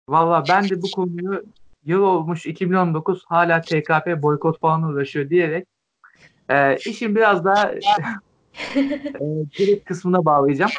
Valla 0.08 0.44
ben 0.48 0.68
de 0.68 0.82
bu 0.82 0.90
konuyu 0.94 1.44
yıl 1.84 2.02
olmuş 2.02 2.46
2019 2.46 3.24
hala 3.26 3.60
TKP 3.60 4.22
boykot 4.22 4.60
falan 4.60 4.82
uğraşıyor 4.82 5.30
diyerek 5.30 5.66
e, 6.48 6.76
işin 6.76 7.16
biraz 7.16 7.44
daha 7.44 7.70
e, 9.60 9.78
kısmına 9.84 10.24
bağlayacağım. 10.24 10.70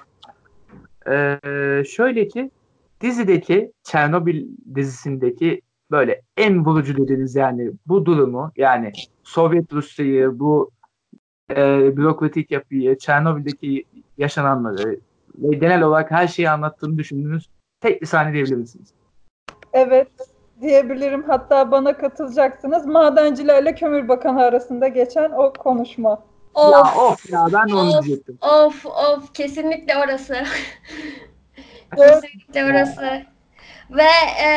E, 1.07 1.39
şöyle 1.87 2.27
ki 2.27 2.51
dizideki 3.01 3.71
Çernobil 3.83 4.45
dizisindeki 4.75 5.61
böyle 5.91 6.21
en 6.37 6.65
bulucu 6.65 6.97
dediğiniz 6.97 7.35
yani 7.35 7.71
bu 7.85 8.05
durumu 8.05 8.51
yani 8.57 8.91
Sovyet 9.23 9.73
Rusya'yı 9.73 10.39
bu 10.39 10.71
e, 11.51 11.97
bürokratik 11.97 12.51
yapıyı, 12.51 12.97
Çernobil'deki 12.97 13.85
yaşananları 14.17 14.99
ve 15.37 15.57
genel 15.57 15.81
olarak 15.81 16.11
her 16.11 16.27
şeyi 16.27 16.49
anlattığını 16.49 16.97
düşündüğünüz 16.97 17.49
tek 17.81 18.01
bir 18.01 18.07
sahne 18.07 18.33
diyebilir 18.33 18.55
misiniz? 18.55 18.93
Evet 19.73 20.07
diyebilirim. 20.61 21.23
Hatta 21.23 21.71
bana 21.71 21.97
katılacaksınız. 21.97 22.85
Madencilerle 22.85 23.75
Kömür 23.75 24.07
Bakanı 24.07 24.41
arasında 24.41 24.87
geçen 24.87 25.31
o 25.31 25.53
konuşma. 25.53 26.23
Of, 26.55 26.73
ya 26.73 26.95
of 26.95 27.29
ya 27.29 27.47
ben 27.53 27.69
de 27.69 27.73
onu 27.73 27.97
of, 27.97 28.05
diyecektim. 28.05 28.37
Of 28.41 28.85
of 28.85 29.33
kesinlikle 29.33 29.97
orası. 29.97 30.33
kesinlikle 31.97 32.65
orası. 32.65 33.23
Ve 33.89 34.09
e, 34.43 34.49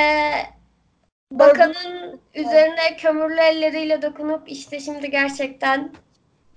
bakanın 1.32 2.20
üzerine 2.34 2.96
kömürlü 2.98 3.40
elleriyle 3.40 4.02
dokunup 4.02 4.42
işte 4.46 4.80
şimdi 4.80 5.10
gerçekten 5.10 5.92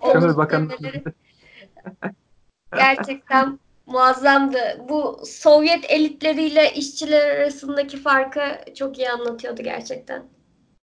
Kömür 0.03 0.37
bakanı. 0.37 0.71
gerçekten 2.75 3.59
muazzamdı. 3.85 4.85
Bu 4.89 5.21
Sovyet 5.25 5.91
elitleriyle 5.91 6.73
işçiler 6.73 7.29
arasındaki 7.29 7.97
farkı 7.97 8.41
çok 8.75 8.97
iyi 8.97 9.09
anlatıyordu 9.09 9.63
gerçekten. 9.63 10.23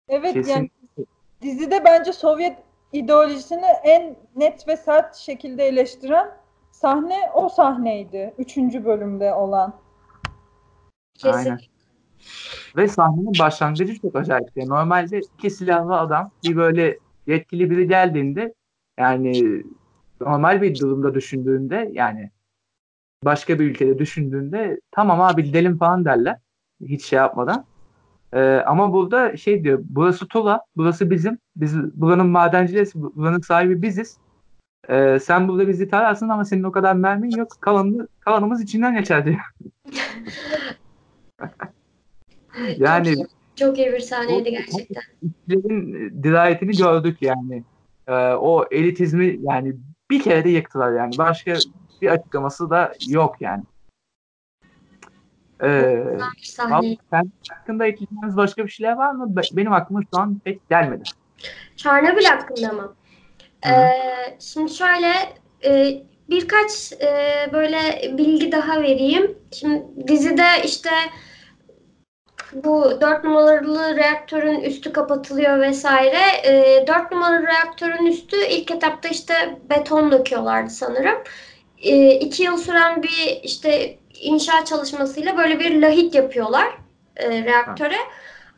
Evet 0.08 0.34
Kesin. 0.34 0.52
yani 0.52 0.70
dizide 1.42 1.86
bence 1.86 2.14
Sovyet 2.14 2.58
ideolojisini 2.94 3.66
en 3.84 4.16
net 4.36 4.68
ve 4.68 4.78
sert 4.78 5.16
şekilde 5.16 5.68
eleştiren 5.68 6.32
sahne 6.72 7.18
o 7.34 7.50
sahneydi. 7.50 8.34
Üçüncü 8.38 8.86
bölümde 8.86 9.34
olan. 9.34 9.74
Kesin. 11.14 11.38
Aynen. 11.38 11.60
Ve 12.78 12.88
sahnenin 12.88 13.34
başlangıcı 13.40 14.00
çok 14.02 14.16
acayip. 14.16 14.56
Normalde 14.56 15.20
iki 15.38 15.50
silahlı 15.50 16.00
adam 16.00 16.32
bir 16.44 16.56
böyle 16.56 16.98
yetkili 17.28 17.70
biri 17.70 17.88
geldiğinde 17.88 18.54
yani 18.98 19.64
normal 20.22 20.62
bir 20.62 20.80
durumda 20.80 21.14
düşündüğünde 21.14 21.90
yani 21.94 22.32
başka 23.26 23.60
bir 23.60 23.66
ülkede 23.66 24.00
düşündüğünde 24.00 24.82
tamam 24.92 25.22
abi 25.22 25.44
gidelim 25.44 25.78
falan 25.78 26.06
derler. 26.06 26.38
Hiç 26.82 27.06
şey 27.06 27.18
yapmadan. 27.18 27.66
Ee, 28.34 28.64
ama 28.66 28.94
burada 28.94 29.38
şey 29.38 29.64
diyor 29.64 29.80
burası 29.84 30.28
Tula, 30.28 30.62
burası 30.78 31.10
bizim. 31.10 31.38
Biz 31.56 31.76
buranın 32.02 32.28
madencileriz, 32.28 32.96
buranın 32.96 33.40
sahibi 33.40 33.82
biziz. 33.82 34.18
Ee, 34.90 35.20
sen 35.22 35.48
burada 35.48 35.68
bizi 35.68 35.90
tararsın 35.90 36.30
ama 36.30 36.46
senin 36.46 36.64
o 36.64 36.72
kadar 36.72 36.94
mermin 36.94 37.32
yok. 37.32 37.52
Kalanını, 37.60 38.08
kalanımız 38.20 38.62
içinden 38.62 38.96
geçer 38.96 39.26
diyor. 39.26 39.40
yani 42.78 43.16
çok, 43.16 43.28
çok 43.56 43.78
iyi 43.78 43.92
bir 43.92 44.00
sahneydi 44.00 44.52
gerçekten. 44.52 45.04
İşçilerin 45.22 46.24
dirayetini 46.24 46.72
gördük 46.72 47.18
yani. 47.22 47.64
Ee, 48.08 48.14
o 48.34 48.66
elitizmi 48.72 49.40
yani 49.42 49.76
bir 50.12 50.22
kere 50.22 50.44
de 50.44 50.50
yıktılar 50.50 50.92
yani. 50.92 51.18
Başka 51.18 51.54
bir 52.02 52.08
açıklaması 52.08 52.70
da 52.70 52.94
yok 53.08 53.36
yani. 53.40 53.64
Ee, 55.64 56.04
sen 56.44 56.70
hakkında 57.50 57.86
ekleyeceğiniz 57.86 58.38
başka 58.38 58.66
bir 58.66 58.70
şeyler 58.70 58.94
var 58.94 59.12
mı? 59.12 59.36
Be- 59.36 59.42
Benim 59.54 59.74
aklıma 59.74 60.02
şu 60.14 60.20
an 60.22 60.40
pek 60.46 60.70
gelmedi. 60.70 61.04
Çernobil 61.76 62.24
hakkında 62.24 62.72
mı? 62.74 62.96
Hı. 63.66 63.70
Ee, 63.70 64.38
şimdi 64.40 64.74
şöyle 64.74 65.14
e, 65.66 66.02
birkaç 66.30 66.94
e, 67.02 67.50
böyle 67.54 67.78
bilgi 68.18 68.52
daha 68.52 68.82
vereyim. 68.82 69.38
Şimdi 69.52 70.08
dizide 70.08 70.46
işte 70.66 70.90
bu 72.54 73.02
4 73.02 73.24
numaralı 73.24 73.96
reaktörün 73.98 74.62
üstü 74.62 74.94
kapatılıyor 74.94 75.60
vesaire. 75.62 76.20
E, 76.44 76.88
4 76.88 77.12
numaralı 77.12 77.48
reaktörün 77.48 78.06
üstü 78.06 78.38
ilk 78.46 78.72
etapta 78.72 79.10
işte 79.10 79.34
beton 79.70 80.12
döküyorlardı 80.12 80.70
sanırım. 80.70 81.18
E, 81.78 82.12
iki 82.20 82.44
yıl 82.44 82.58
süren 82.58 83.04
bir 83.04 83.40
işte 83.44 83.99
inşaat 84.22 84.68
çalışmasıyla 84.68 85.38
böyle 85.38 85.60
bir 85.60 85.82
lahit 85.82 86.16
yapıyorlar 86.16 86.78
e, 87.16 87.44
reaktöre. 87.44 87.98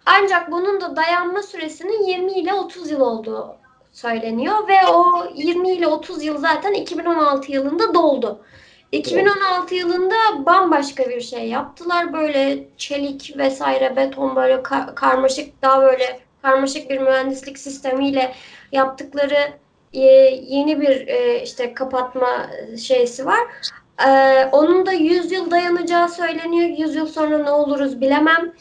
Ancak 0.05 0.51
bunun 0.51 0.82
da 0.82 0.95
dayanma 0.95 1.41
süresinin 1.43 2.03
20 2.07 2.32
ile 2.32 2.53
30 2.53 2.91
yıl 2.91 3.01
olduğu 3.01 3.55
söyleniyor 3.91 4.68
ve 4.68 4.88
o 4.88 5.26
20 5.36 5.70
ile 5.72 5.88
30 5.88 6.24
yıl 6.24 6.38
zaten 6.38 6.74
2016 6.74 7.51
yılında 7.51 7.93
doldu. 7.93 8.41
2016 8.91 9.76
yılında 9.76 10.16
bambaşka 10.45 11.09
bir 11.09 11.22
şey 11.22 11.47
yaptılar. 11.47 12.14
Böyle 12.14 12.68
çelik 12.78 13.38
vesaire 13.38 13.95
beton 13.95 14.36
böyle 14.36 14.53
ka- 14.53 14.95
karmaşık 14.95 15.62
daha 15.62 15.82
böyle 15.82 16.20
karmaşık 16.41 16.89
bir 16.89 16.97
mühendislik 16.99 17.59
sistemiyle 17.59 18.34
yaptıkları 18.72 19.53
e, 19.93 19.99
yeni 20.47 20.82
bir 20.82 21.07
e, 21.07 21.43
işte 21.43 21.74
kapatma 21.74 22.49
şeysi 22.88 23.26
var. 23.26 23.39
E, 24.08 24.45
onun 24.52 24.86
da 24.86 24.91
100 24.91 25.32
yıl 25.32 25.52
dayanacağı 25.52 26.10
söyleniyor. 26.10 26.70
100 26.70 26.95
yıl 26.95 27.08
sonra 27.08 27.38
ne 27.38 27.52
oluruz 27.52 28.02
bilemem. 28.02 28.54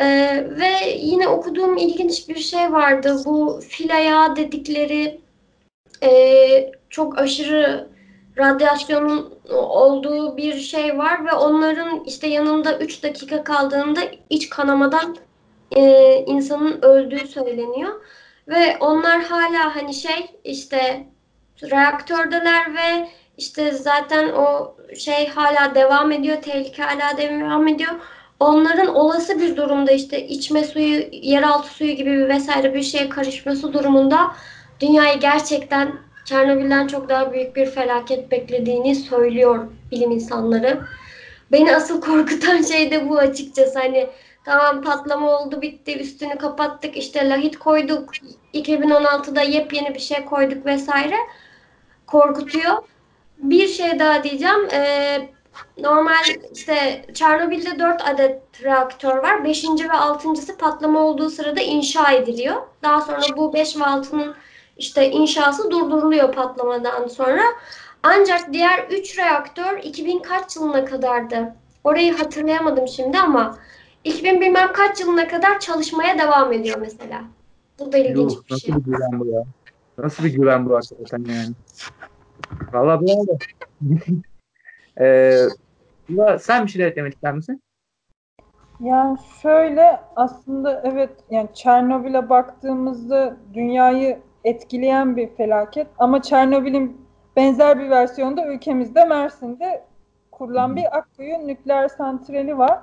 Ee, 0.00 0.46
ve 0.50 0.70
yine 0.98 1.28
okuduğum 1.28 1.76
ilginç 1.76 2.28
bir 2.28 2.38
şey 2.38 2.72
vardı. 2.72 3.16
Bu 3.24 3.60
fil 3.68 3.96
ayağı 3.96 4.36
dedikleri 4.36 5.20
e, 6.02 6.72
çok 6.90 7.18
aşırı 7.18 7.88
radyasyonun 8.38 9.38
olduğu 9.52 10.36
bir 10.36 10.54
şey 10.54 10.98
var 10.98 11.26
ve 11.26 11.32
onların 11.32 12.04
işte 12.04 12.26
yanında 12.26 12.78
3 12.78 13.02
dakika 13.02 13.44
kaldığında 13.44 14.00
iç 14.30 14.50
kanamadan 14.50 15.16
e, 15.76 16.14
insanın 16.26 16.82
öldüğü 16.82 17.28
söyleniyor. 17.28 18.00
Ve 18.48 18.76
onlar 18.80 19.22
hala 19.22 19.76
hani 19.76 19.94
şey 19.94 20.30
işte 20.44 21.06
reaktördeler 21.62 22.74
ve 22.74 23.08
işte 23.38 23.72
zaten 23.72 24.28
o 24.28 24.76
şey 24.96 25.28
hala 25.28 25.74
devam 25.74 26.12
ediyor, 26.12 26.42
tehlike 26.42 26.82
hala 26.82 27.16
devam 27.16 27.68
ediyor 27.68 27.92
onların 28.40 28.94
olası 28.94 29.40
bir 29.40 29.56
durumda 29.56 29.92
işte 29.92 30.26
içme 30.26 30.64
suyu, 30.64 31.04
yeraltı 31.12 31.68
suyu 31.68 31.92
gibi 31.92 32.10
bir 32.10 32.28
vesaire 32.28 32.74
bir 32.74 32.82
şeye 32.82 33.08
karışması 33.08 33.72
durumunda 33.72 34.32
dünyayı 34.80 35.20
gerçekten 35.20 35.92
Çernobil'den 36.24 36.86
çok 36.86 37.08
daha 37.08 37.32
büyük 37.32 37.56
bir 37.56 37.66
felaket 37.66 38.30
beklediğini 38.30 38.94
söylüyor 38.94 39.68
bilim 39.90 40.10
insanları. 40.10 40.80
Beni 41.52 41.76
asıl 41.76 42.00
korkutan 42.00 42.62
şey 42.62 42.90
de 42.90 43.08
bu 43.08 43.18
açıkçası. 43.18 43.78
Hani 43.78 44.06
tamam 44.44 44.82
patlama 44.82 45.38
oldu 45.38 45.62
bitti 45.62 45.98
üstünü 45.98 46.38
kapattık 46.38 46.96
işte 46.96 47.28
lahit 47.28 47.58
koyduk 47.58 48.12
2016'da 48.54 49.42
yepyeni 49.42 49.94
bir 49.94 50.00
şey 50.00 50.24
koyduk 50.24 50.66
vesaire 50.66 51.16
korkutuyor. 52.06 52.76
Bir 53.38 53.68
şey 53.68 53.98
daha 53.98 54.24
diyeceğim. 54.24 54.68
Ee, 54.72 55.28
normal 55.78 56.24
işte 56.54 57.04
Çernobil'de 57.14 57.78
4 57.78 58.08
adet 58.08 58.42
reaktör 58.62 59.16
var. 59.16 59.44
5. 59.44 59.64
ve 59.64 59.68
6.sı 59.68 60.56
patlama 60.56 61.00
olduğu 61.00 61.30
sırada 61.30 61.60
inşa 61.60 62.12
ediliyor. 62.12 62.56
Daha 62.82 63.00
sonra 63.00 63.36
bu 63.36 63.54
5 63.54 63.76
ve 63.76 63.80
6'nın 63.80 64.34
işte 64.76 65.10
inşası 65.10 65.70
durduruluyor 65.70 66.32
patlamadan 66.32 67.08
sonra. 67.08 67.42
Ancak 68.02 68.52
diğer 68.52 68.86
3 68.90 69.18
reaktör 69.18 69.78
2000 69.82 70.18
kaç 70.18 70.56
yılına 70.56 70.84
kadardı? 70.84 71.54
Orayı 71.84 72.16
hatırlayamadım 72.16 72.88
şimdi 72.88 73.18
ama 73.18 73.58
2000 74.04 74.40
bilmem 74.40 74.72
kaç 74.72 75.00
yılına 75.00 75.28
kadar 75.28 75.60
çalışmaya 75.60 76.18
devam 76.18 76.52
ediyor 76.52 76.78
mesela. 76.80 77.22
Bu 77.78 77.92
da 77.92 77.98
ilginç 77.98 78.32
Yuh, 78.32 78.42
bir 78.50 78.56
şey. 78.58 78.74
nasıl 78.74 78.80
bir 78.80 78.92
güven 78.92 79.20
bu 79.20 79.26
ya? 79.26 79.42
Nasıl 79.98 80.24
bir 80.24 80.34
güven 80.34 80.68
bu 80.68 80.76
hakikaten 80.76 81.18
yani? 81.18 81.54
Vallahi 82.72 83.06
bravo. 83.06 83.38
ee, 85.00 85.48
sen 86.38 86.66
bir 86.66 86.70
şeyler 86.70 86.86
eklemek 86.86 87.14
ister 87.14 87.34
misin? 87.34 87.62
Yani 88.80 89.18
şöyle 89.42 90.00
aslında 90.16 90.82
evet 90.84 91.10
yani 91.30 91.48
Çernobil'e 91.54 92.28
baktığımızda 92.28 93.36
dünyayı 93.54 94.18
etkileyen 94.44 95.16
bir 95.16 95.28
felaket 95.36 95.86
ama 95.98 96.22
Çernobil'in 96.22 97.00
benzer 97.36 97.78
bir 97.78 97.90
versiyonu 97.90 98.36
da 98.36 98.46
ülkemizde 98.46 99.04
Mersin'de 99.04 99.84
kurulan 100.32 100.76
bir 100.76 100.96
Akkuyu 100.96 101.46
nükleer 101.46 101.88
santrali 101.88 102.58
var. 102.58 102.80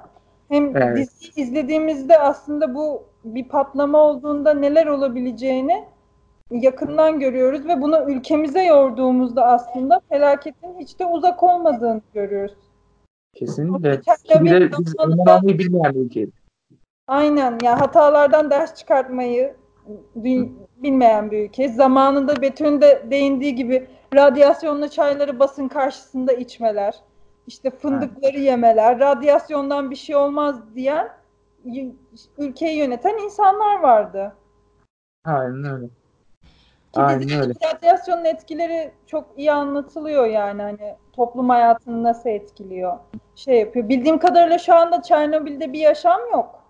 Hem 0.49 0.76
Evet. 0.76 0.97
dizi 0.97 1.41
izlediğimizde 1.41 2.20
aslında 2.20 2.76
bu 2.76 3.03
bir 3.24 3.47
patlama 3.47 3.97
olduğunda 3.97 4.53
neler 4.53 4.86
olabileceğini 4.86 5.86
yakından 6.52 7.20
görüyoruz 7.20 7.68
ve 7.68 7.82
bunu 7.82 8.12
ülkemize 8.12 8.64
yorduğumuzda 8.64 9.46
aslında 9.46 10.02
felaketin 10.10 10.80
hiç 10.80 11.00
de 11.00 11.06
uzak 11.06 11.43
olmadığını 11.43 12.02
görüyoruz. 12.14 12.58
Kesinlikle. 13.36 14.02
Şimdi 14.34 14.72
biz 14.80 14.96
almayı 15.00 15.60
bilmeyen 15.60 15.96
bir 15.96 16.00
ülkeyiz. 16.00 16.30
Aynen 17.08 17.58
ya 17.64 17.82
hatalardan 17.82 18.50
ders 18.50 18.76
çıkartmayı 18.76 19.56
bil- 20.16 20.50
bilmeyen 20.78 21.32
bir 21.32 21.50
ülke. 21.50 21.70
Zamanında 21.70 22.41
Betül'ün 22.41 22.82
de 22.82 23.06
değindiği 23.12 23.56
gibi 23.56 23.88
radyasyonlu 24.16 24.89
çayları 24.89 25.39
basın 25.39 25.68
karşısında 25.68 26.34
içmeler, 26.34 27.00
işte 27.48 27.70
fındıkları 27.70 28.39
yemeler, 28.39 29.00
radyasyondan 29.00 29.91
bir 29.91 29.96
şey 29.96 30.16
olmaz 30.16 30.76
diyen 30.76 31.10
ülkeyi 32.38 32.78
yöneten 32.78 33.18
insanlar 33.18 33.80
vardı. 33.80 34.34
Aynen 35.26 35.66
öyle. 35.66 35.86
Ki 36.96 37.02
Aynen 37.02 37.22
dizide 37.22 37.41
öyle. 37.41 37.54
radyasyonun 37.64 38.26
etkileri 38.26 38.91
çok 39.08 39.28
iyi 39.38 39.52
anlatılıyor 39.52 40.26
yani 40.26 40.62
hani 40.62 40.96
toplum 41.14 41.50
hayatını 41.50 42.04
nasıl 42.04 42.30
etkiliyor. 42.30 42.98
Şey 43.36 43.60
yapıyor. 43.60 43.89
Bildiğim 43.89 44.20
kadarıyla 44.20 44.58
şu 44.58 44.76
anda 44.76 45.02
Çernobil'de 45.02 45.74
bir 45.74 45.80
yaşam 45.80 46.22
yok. 46.32 46.64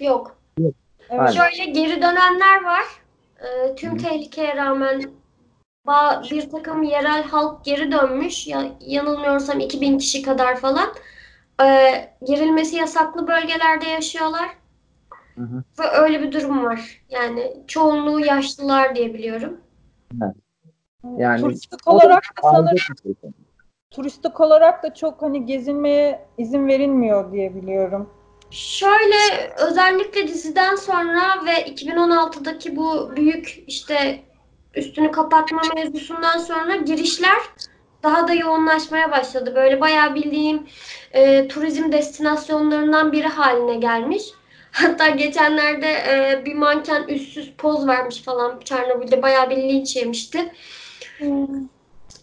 Yok. 0.00 0.36
Evet. 0.60 0.74
Aynen. 1.10 1.26
Şöyle 1.32 1.70
geri 1.70 2.02
dönenler 2.02 2.64
var. 2.64 2.84
Ee, 3.40 3.74
tüm 3.74 3.98
tehlikeye 3.98 4.56
rağmen 4.56 5.02
ba- 5.86 6.30
bir 6.30 6.50
takım 6.50 6.82
yerel 6.82 7.22
halk 7.22 7.64
geri 7.64 7.92
dönmüş. 7.92 8.46
Ya, 8.46 8.62
yanılmıyorsam 8.80 9.60
2000 9.60 9.98
kişi 9.98 10.22
kadar 10.22 10.56
falan. 10.56 10.88
Ee, 11.62 12.10
girilmesi 12.26 12.76
yasaklı 12.76 13.28
bölgelerde 13.28 13.88
yaşıyorlar. 13.88 14.48
Hı 15.36 15.42
hı. 15.42 15.64
Ve 15.78 15.88
öyle 15.88 16.22
bir 16.22 16.32
durum 16.32 16.64
var. 16.64 17.02
Yani 17.10 17.56
çoğunluğu 17.66 18.20
yaşlılar 18.20 18.96
diye 18.96 19.14
biliyorum. 19.14 19.60
Yani 21.18 21.40
turistik 21.40 21.88
olarak 21.88 22.22
da 22.22 22.50
sanırım 22.50 22.78
şey. 22.78 23.14
turistik 23.90 24.40
olarak 24.40 24.82
da 24.82 24.94
çok 24.94 25.22
hani 25.22 25.46
gezinmeye 25.46 26.26
izin 26.38 26.68
verilmiyor 26.68 27.32
diye 27.32 27.54
biliyorum. 27.54 28.10
Şöyle 28.50 29.16
özellikle 29.58 30.28
diziden 30.28 30.74
sonra 30.76 31.22
ve 31.46 31.52
2016'daki 31.52 32.76
bu 32.76 33.16
büyük 33.16 33.64
işte 33.66 34.22
üstünü 34.74 35.10
kapatma 35.10 35.62
mevzusundan 35.74 36.38
sonra 36.38 36.76
girişler 36.76 37.38
daha 38.02 38.28
da 38.28 38.34
yoğunlaşmaya 38.34 39.10
başladı. 39.10 39.52
Böyle 39.54 39.80
bayağı 39.80 40.14
bildiğim 40.14 40.66
e, 41.12 41.48
turizm 41.48 41.92
destinasyonlarından 41.92 43.12
biri 43.12 43.28
haline 43.28 43.74
gelmiş. 43.74 44.22
Hatta 44.76 45.08
geçenlerde 45.08 45.86
e, 45.86 46.42
bir 46.44 46.54
manken 46.54 47.02
üstsüz 47.08 47.52
poz 47.58 47.86
vermiş 47.86 48.22
falan 48.22 48.60
Çernobil'de 48.64 49.22
bayağı 49.22 49.50
bir 49.50 49.56
linç 49.56 49.96
yemişti. 49.96 50.52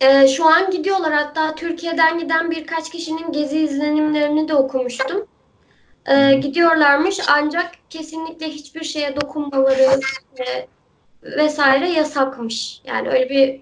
Ee, 0.02 0.28
şu 0.28 0.46
an 0.46 0.72
gidiyorlar. 0.72 1.14
Hatta 1.14 1.56
Türkiye'den 1.56 2.20
giden 2.20 2.52
birkaç 2.52 2.92
kişinin 2.92 3.32
gezi 3.32 3.60
izlenimlerini 3.60 4.48
de 4.48 4.56
okumuştum. 4.56 5.28
Ee, 6.10 6.34
gidiyorlarmış 6.34 7.20
ancak 7.28 7.72
kesinlikle 7.90 8.50
hiçbir 8.50 8.84
şeye 8.84 9.22
dokunmaları 9.22 10.00
e, 10.40 10.68
vesaire 11.24 11.90
yasakmış. 11.90 12.82
Yani 12.86 13.10
öyle 13.10 13.30
bir 13.30 13.62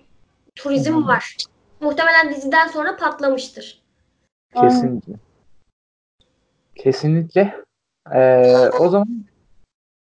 turizm 0.55 1.07
var. 1.07 1.35
Muhtemelen 1.79 2.29
diziden 2.29 2.67
sonra 2.67 2.97
patlamıştır. 2.97 3.81
Kesinlikle. 4.61 5.13
Kesinlikle. 6.75 7.63
Ee, 8.13 8.69
o 8.79 8.89
zaman 8.89 9.25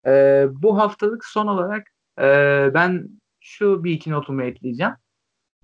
e, 0.06 0.44
bu 0.50 0.78
haftalık 0.78 1.24
son 1.24 1.46
olarak 1.46 1.86
e, 2.18 2.24
ben 2.74 3.08
şu 3.40 3.84
bir 3.84 3.92
iki 3.92 4.10
notumu 4.10 4.42
ekleyeceğim. 4.42 4.92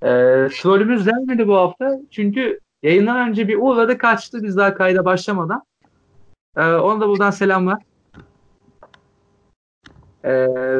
E, 0.02 0.08
trollümüz 0.48 1.04
gelmedi 1.04 1.48
bu 1.48 1.56
hafta. 1.56 1.98
Çünkü 2.10 2.60
yayından 2.82 3.28
önce 3.28 3.48
bir 3.48 3.56
uğradı 3.60 3.98
kaçtı 3.98 4.42
biz 4.42 4.56
daha 4.56 4.74
kayda 4.74 5.04
başlamadan. 5.04 5.62
E, 6.56 6.64
ona 6.64 7.00
da 7.00 7.08
buradan 7.08 7.30
selamlar. 7.30 7.82
E, 10.24 10.32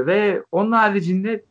ve 0.06 0.42
onun 0.52 0.72
haricinde 0.72 1.44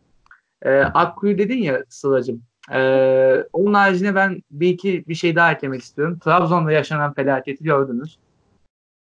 e, 0.61 0.79
Akkuyu 0.79 1.37
dedin 1.37 1.57
ya 1.57 1.83
Sıla'cığım. 1.89 2.43
Ee, 2.71 3.43
onun 3.53 3.73
haricinde 3.73 4.15
ben 4.15 4.43
bir 4.51 4.69
iki 4.69 5.07
bir 5.07 5.15
şey 5.15 5.35
daha 5.35 5.51
eklemek 5.51 5.81
istiyorum. 5.81 6.19
Trabzon'da 6.19 6.71
yaşanan 6.71 7.13
felaketi 7.13 7.63
gördünüz. 7.63 8.19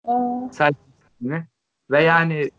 Aa, 0.06 0.49
Selçuklu'nu. 0.52 1.39
Ve 1.91 2.04
yani 2.04 2.49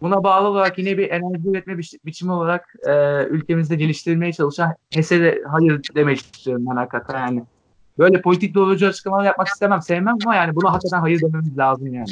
buna 0.00 0.24
bağlı 0.24 0.48
olarak 0.48 0.78
yine 0.78 0.98
bir 0.98 1.10
enerji 1.10 1.48
üretme 1.48 1.78
biçi- 1.78 1.98
biçimi 2.04 2.32
olarak 2.32 2.74
e, 2.86 3.24
ülkemizde 3.24 3.74
geliştirilmeye 3.76 4.32
çalışan 4.32 4.74
HES'e 4.94 5.20
de 5.20 5.42
hayır 5.50 5.80
demek 5.94 6.18
istiyorum 6.18 6.64
ben 6.70 6.76
hakikaten 6.76 7.26
yani. 7.26 7.42
Böyle 7.98 8.20
politik 8.20 8.54
doğrucu 8.54 8.86
açıklamalar 8.86 9.24
yapmak 9.24 9.48
istemem, 9.48 9.82
sevmem 9.82 10.16
ama 10.24 10.36
yani 10.36 10.56
buna 10.56 10.72
hakikaten 10.72 11.00
hayır 11.00 11.20
dememiz 11.20 11.58
lazım 11.58 11.94
yani. 11.94 12.06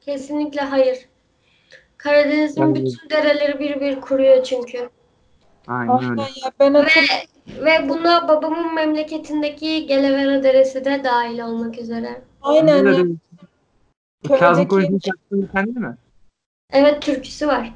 Kesinlikle 0.00 0.60
hayır. 0.60 0.98
Karadeniz'in 1.96 2.60
Yani- 2.62 2.74
bütün 2.74 3.10
dereleri 3.10 3.58
bir 3.58 3.80
bir 3.80 4.00
kuruyor 4.00 4.42
çünkü. 4.42 4.90
Aynen 5.66 5.94
öyle. 5.98 6.06
aynen 6.08 6.22
ya 6.44 6.52
ben 6.60 6.74
hatırlıyorum. 6.74 7.26
Ve 7.48 7.88
buna 7.88 8.28
babamın 8.28 8.74
memleketindeki 8.74 9.86
Gelevera 9.86 10.42
Deresi 10.42 10.84
de 10.84 11.04
dahil 11.04 11.40
olmak 11.40 11.78
üzere. 11.78 12.22
Aynen 12.42 12.86
ya. 12.86 13.04
Kazım 14.28 14.68
Koyuncu'nun 14.68 14.98
şarkısını 14.98 15.48
kendi 15.48 15.80
mi? 15.80 15.96
Evet 16.72 17.02
türküsü 17.02 17.46
var. 17.46 17.74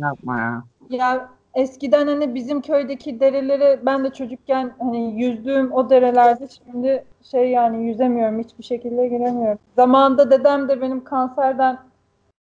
Yapma 0.00 0.38
ya. 0.38 0.64
Ya 0.90 1.28
eskiden 1.54 2.06
hani 2.06 2.34
bizim 2.34 2.60
köydeki 2.60 3.20
dereleri 3.20 3.86
ben 3.86 4.04
de 4.04 4.12
çocukken 4.12 4.72
hani 4.78 5.22
yüzdüğüm 5.22 5.72
o 5.72 5.90
derelerde 5.90 6.48
şimdi 6.70 7.04
şey 7.30 7.50
yani 7.50 7.86
yüzemiyorum 7.86 8.38
hiçbir 8.38 8.64
şekilde 8.64 9.08
giremiyorum. 9.08 9.58
Zamanında 9.76 10.30
dedem 10.30 10.68
de 10.68 10.80
benim 10.80 11.04
kanserden 11.04 11.78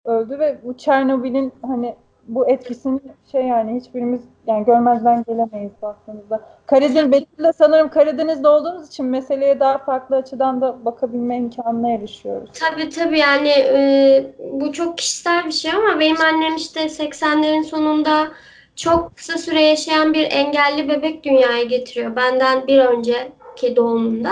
öldü 0.06 0.40
ve 0.40 0.58
bu 0.64 0.78
Çernobil'in 0.78 1.54
hani 1.62 1.96
bu 2.28 2.50
etkisini 2.50 3.00
şey 3.32 3.42
yani 3.46 3.80
hiçbirimiz 3.80 4.22
yani 4.48 4.66
görmezden 4.66 5.24
gelemeyiz 5.28 5.72
baktığımızda. 5.82 6.42
Karadeniz, 6.66 7.12
Betül'le 7.12 7.52
sanırım 7.58 7.90
Karadeniz'de 7.90 8.48
olduğumuz 8.48 8.88
için 8.88 9.06
meseleye 9.06 9.60
daha 9.60 9.78
farklı 9.78 10.16
açıdan 10.16 10.62
da 10.62 10.86
bakabilme 10.86 11.38
imkanına 11.38 11.92
erişiyoruz. 11.92 12.50
Tabii 12.54 12.90
tabii 12.90 13.20
yani 13.20 13.50
e, 13.50 14.34
bu 14.52 14.72
çok 14.72 14.98
kişisel 14.98 15.46
bir 15.46 15.52
şey 15.52 15.72
ama 15.72 16.00
benim 16.00 16.22
annem 16.22 16.56
işte 16.56 16.80
80'lerin 16.80 17.64
sonunda 17.64 18.28
çok 18.76 19.16
kısa 19.18 19.38
süre 19.38 19.62
yaşayan 19.62 20.14
bir 20.14 20.32
engelli 20.32 20.90
bebek 20.90 21.24
dünyaya 21.24 21.64
getiriyor. 21.64 22.16
Benden 22.16 22.68
bir 22.68 22.80
önceki 22.80 23.76
doğumunda. 23.76 24.30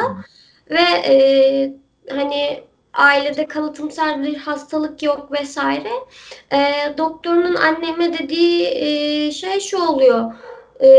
Ve 0.69 1.13
e, 1.13 1.73
hani 2.09 2.63
ailede 2.95 3.47
kalıtımsal 3.47 4.23
bir 4.23 4.35
hastalık 4.35 5.03
yok 5.03 5.31
vesaire. 5.31 5.91
E, 6.53 6.57
doktorunun 6.97 7.55
anneme 7.55 8.13
dediği 8.19 8.67
e, 8.67 9.31
şey 9.31 9.59
şu 9.59 9.83
oluyor. 9.83 10.33
E, 10.83 10.89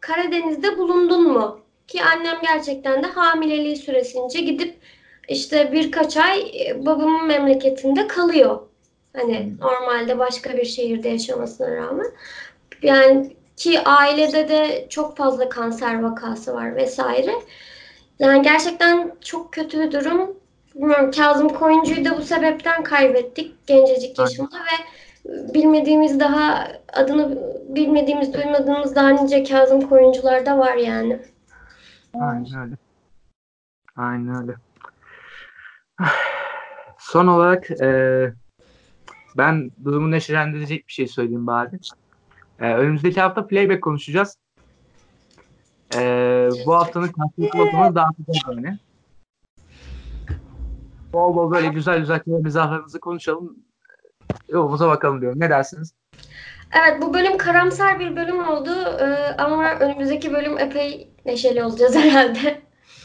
Karadeniz'de 0.00 0.78
bulundun 0.78 1.32
mu? 1.32 1.60
Ki 1.88 2.02
annem 2.02 2.36
gerçekten 2.42 3.02
de 3.02 3.06
hamileliği 3.06 3.76
süresince 3.76 4.40
gidip 4.40 4.78
işte 5.28 5.72
birkaç 5.72 6.16
ay 6.16 6.40
e, 6.40 6.86
babamın 6.86 7.26
memleketinde 7.26 8.06
kalıyor. 8.06 8.60
Hani 9.16 9.52
normalde 9.60 10.18
başka 10.18 10.56
bir 10.56 10.64
şehirde 10.64 11.08
yaşamasına 11.08 11.76
rağmen. 11.76 12.06
Yani 12.82 13.36
ki 13.56 13.80
ailede 13.80 14.48
de 14.48 14.86
çok 14.90 15.16
fazla 15.16 15.48
kanser 15.48 16.02
vakası 16.02 16.54
var 16.54 16.76
vesaire. 16.76 17.34
Yani 18.18 18.42
gerçekten 18.42 19.16
çok 19.20 19.52
kötü 19.52 19.80
bir 19.80 19.92
durum. 19.92 20.43
Bilmiyorum 20.74 21.10
Kazım 21.10 21.48
Koyuncu'yu 21.48 22.04
da 22.04 22.16
bu 22.16 22.22
sebepten 22.22 22.82
kaybettik 22.82 23.66
gencecik 23.66 24.18
yaşında 24.18 24.56
ve 24.56 24.84
bilmediğimiz 25.54 26.20
daha 26.20 26.68
adını 26.92 27.38
bilmediğimiz 27.68 28.34
duymadığımız 28.34 28.96
daha 28.96 29.08
nice 29.08 29.44
Kazım 29.44 29.88
Koyuncular 29.88 30.46
da 30.46 30.58
var 30.58 30.74
yani. 30.74 31.18
Aynen 32.14 32.60
öyle. 32.60 32.74
Aynen 33.96 34.42
öyle. 34.42 34.54
Son 36.98 37.26
olarak 37.26 37.70
e, 37.70 38.32
ben 39.36 39.70
durumu 39.84 40.10
neşelendirecek 40.10 40.88
bir 40.88 40.92
şey 40.92 41.08
söyleyeyim 41.08 41.46
bari. 41.46 41.78
E, 42.60 42.74
önümüzdeki 42.74 43.20
hafta 43.20 43.46
playback 43.46 43.82
konuşacağız. 43.82 44.38
E, 45.94 46.00
bu 46.66 46.74
haftanın 46.74 47.08
karşılıklı 47.08 47.62
okumunu 47.62 47.94
dağıtacağız 47.94 48.38
yani. 48.48 48.78
Bol 51.14 51.36
bol 51.36 51.50
böyle 51.50 51.68
güzel 51.68 51.98
güzel 51.98 52.20
kere 52.20 52.38
mizahlarımızı 52.38 53.00
konuşalım. 53.00 53.56
Yolumuza 54.48 54.88
bakalım 54.88 55.20
diyorum. 55.20 55.40
Ne 55.40 55.50
dersiniz? 55.50 55.94
Evet 56.72 57.02
bu 57.02 57.14
bölüm 57.14 57.38
karamsar 57.38 58.00
bir 58.00 58.16
bölüm 58.16 58.48
oldu 58.48 58.70
Ee, 59.00 59.36
ama 59.38 59.70
önümüzdeki 59.70 60.32
bölüm 60.32 60.58
epey 60.58 61.10
neşeli 61.26 61.64
olacağız 61.64 61.96
herhalde. 62.04 62.62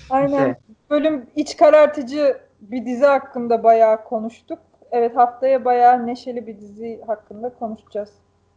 Aynen. 0.09 0.45
Evet. 0.45 0.57
Bölüm 0.89 1.25
iç 1.35 1.57
karartıcı 1.57 2.37
bir 2.61 2.85
dizi 2.85 3.05
hakkında 3.05 3.63
bayağı 3.63 4.03
konuştuk. 4.03 4.59
Evet 4.91 5.17
haftaya 5.17 5.65
bayağı 5.65 6.07
neşeli 6.07 6.47
bir 6.47 6.59
dizi 6.59 7.01
hakkında 7.07 7.49
konuşacağız. 7.49 8.09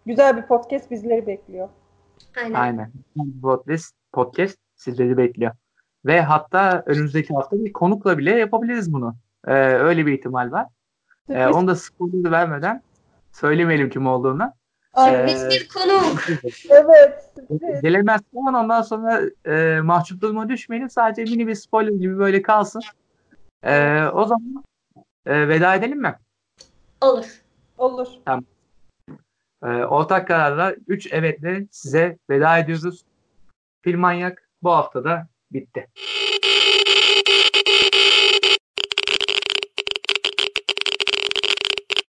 Güzel 0.06 0.36
bir 0.36 0.42
podcast 0.42 0.90
bizleri 0.90 1.26
bekliyor. 1.26 1.68
Aynen. 2.36 2.54
Aynen. 2.54 2.92
Podcast, 3.42 3.94
podcast 4.12 4.58
sizleri 4.76 5.16
bekliyor. 5.16 5.52
Ve 6.04 6.20
hatta 6.20 6.82
önümüzdeki 6.86 7.34
hafta 7.34 7.56
bir 7.64 7.72
konukla 7.72 8.18
bile 8.18 8.30
yapabiliriz 8.30 8.92
bunu. 8.92 9.14
E, 9.46 9.52
öyle 9.54 10.06
bir 10.06 10.12
ihtimal 10.12 10.52
var. 10.52 10.66
E, 11.28 11.32
Sürpriz. 11.32 11.56
onu 11.56 11.66
da 11.68 11.76
spoiler 11.76 12.30
vermeden 12.30 12.82
söylemeyelim 13.32 13.90
kim 13.90 14.06
olduğunu. 14.06 14.52
Aynen. 14.94 15.18
Ee, 15.18 15.26
Biz 15.26 15.48
bir 15.50 15.68
konuk. 15.68 16.22
Evet. 16.70 17.32
Gelemez 17.82 18.20
falan 18.34 18.54
ondan 18.54 18.82
sonra 18.82 19.20
e, 19.46 19.80
mahcup 19.80 20.20
duruma 20.20 20.48
düşmeyelim. 20.48 20.90
Sadece 20.90 21.22
mini 21.24 21.46
bir 21.46 21.54
spoiler 21.54 21.92
gibi 21.92 22.18
böyle 22.18 22.42
kalsın. 22.42 22.82
E, 23.64 24.02
o 24.04 24.24
zaman 24.24 24.64
e, 25.26 25.48
veda 25.48 25.74
edelim 25.74 26.00
mi? 26.00 26.14
Olur. 27.00 27.42
Olur. 27.78 28.08
E, 29.62 29.66
ortak 29.66 30.28
kararla 30.28 30.74
3 30.88 31.12
evetle 31.12 31.66
size 31.70 32.18
veda 32.30 32.58
ediyoruz. 32.58 33.04
Film 33.82 34.00
Manyak 34.00 34.48
bu 34.62 34.70
hafta 34.70 35.04
da 35.04 35.26
bitti. 35.52 35.88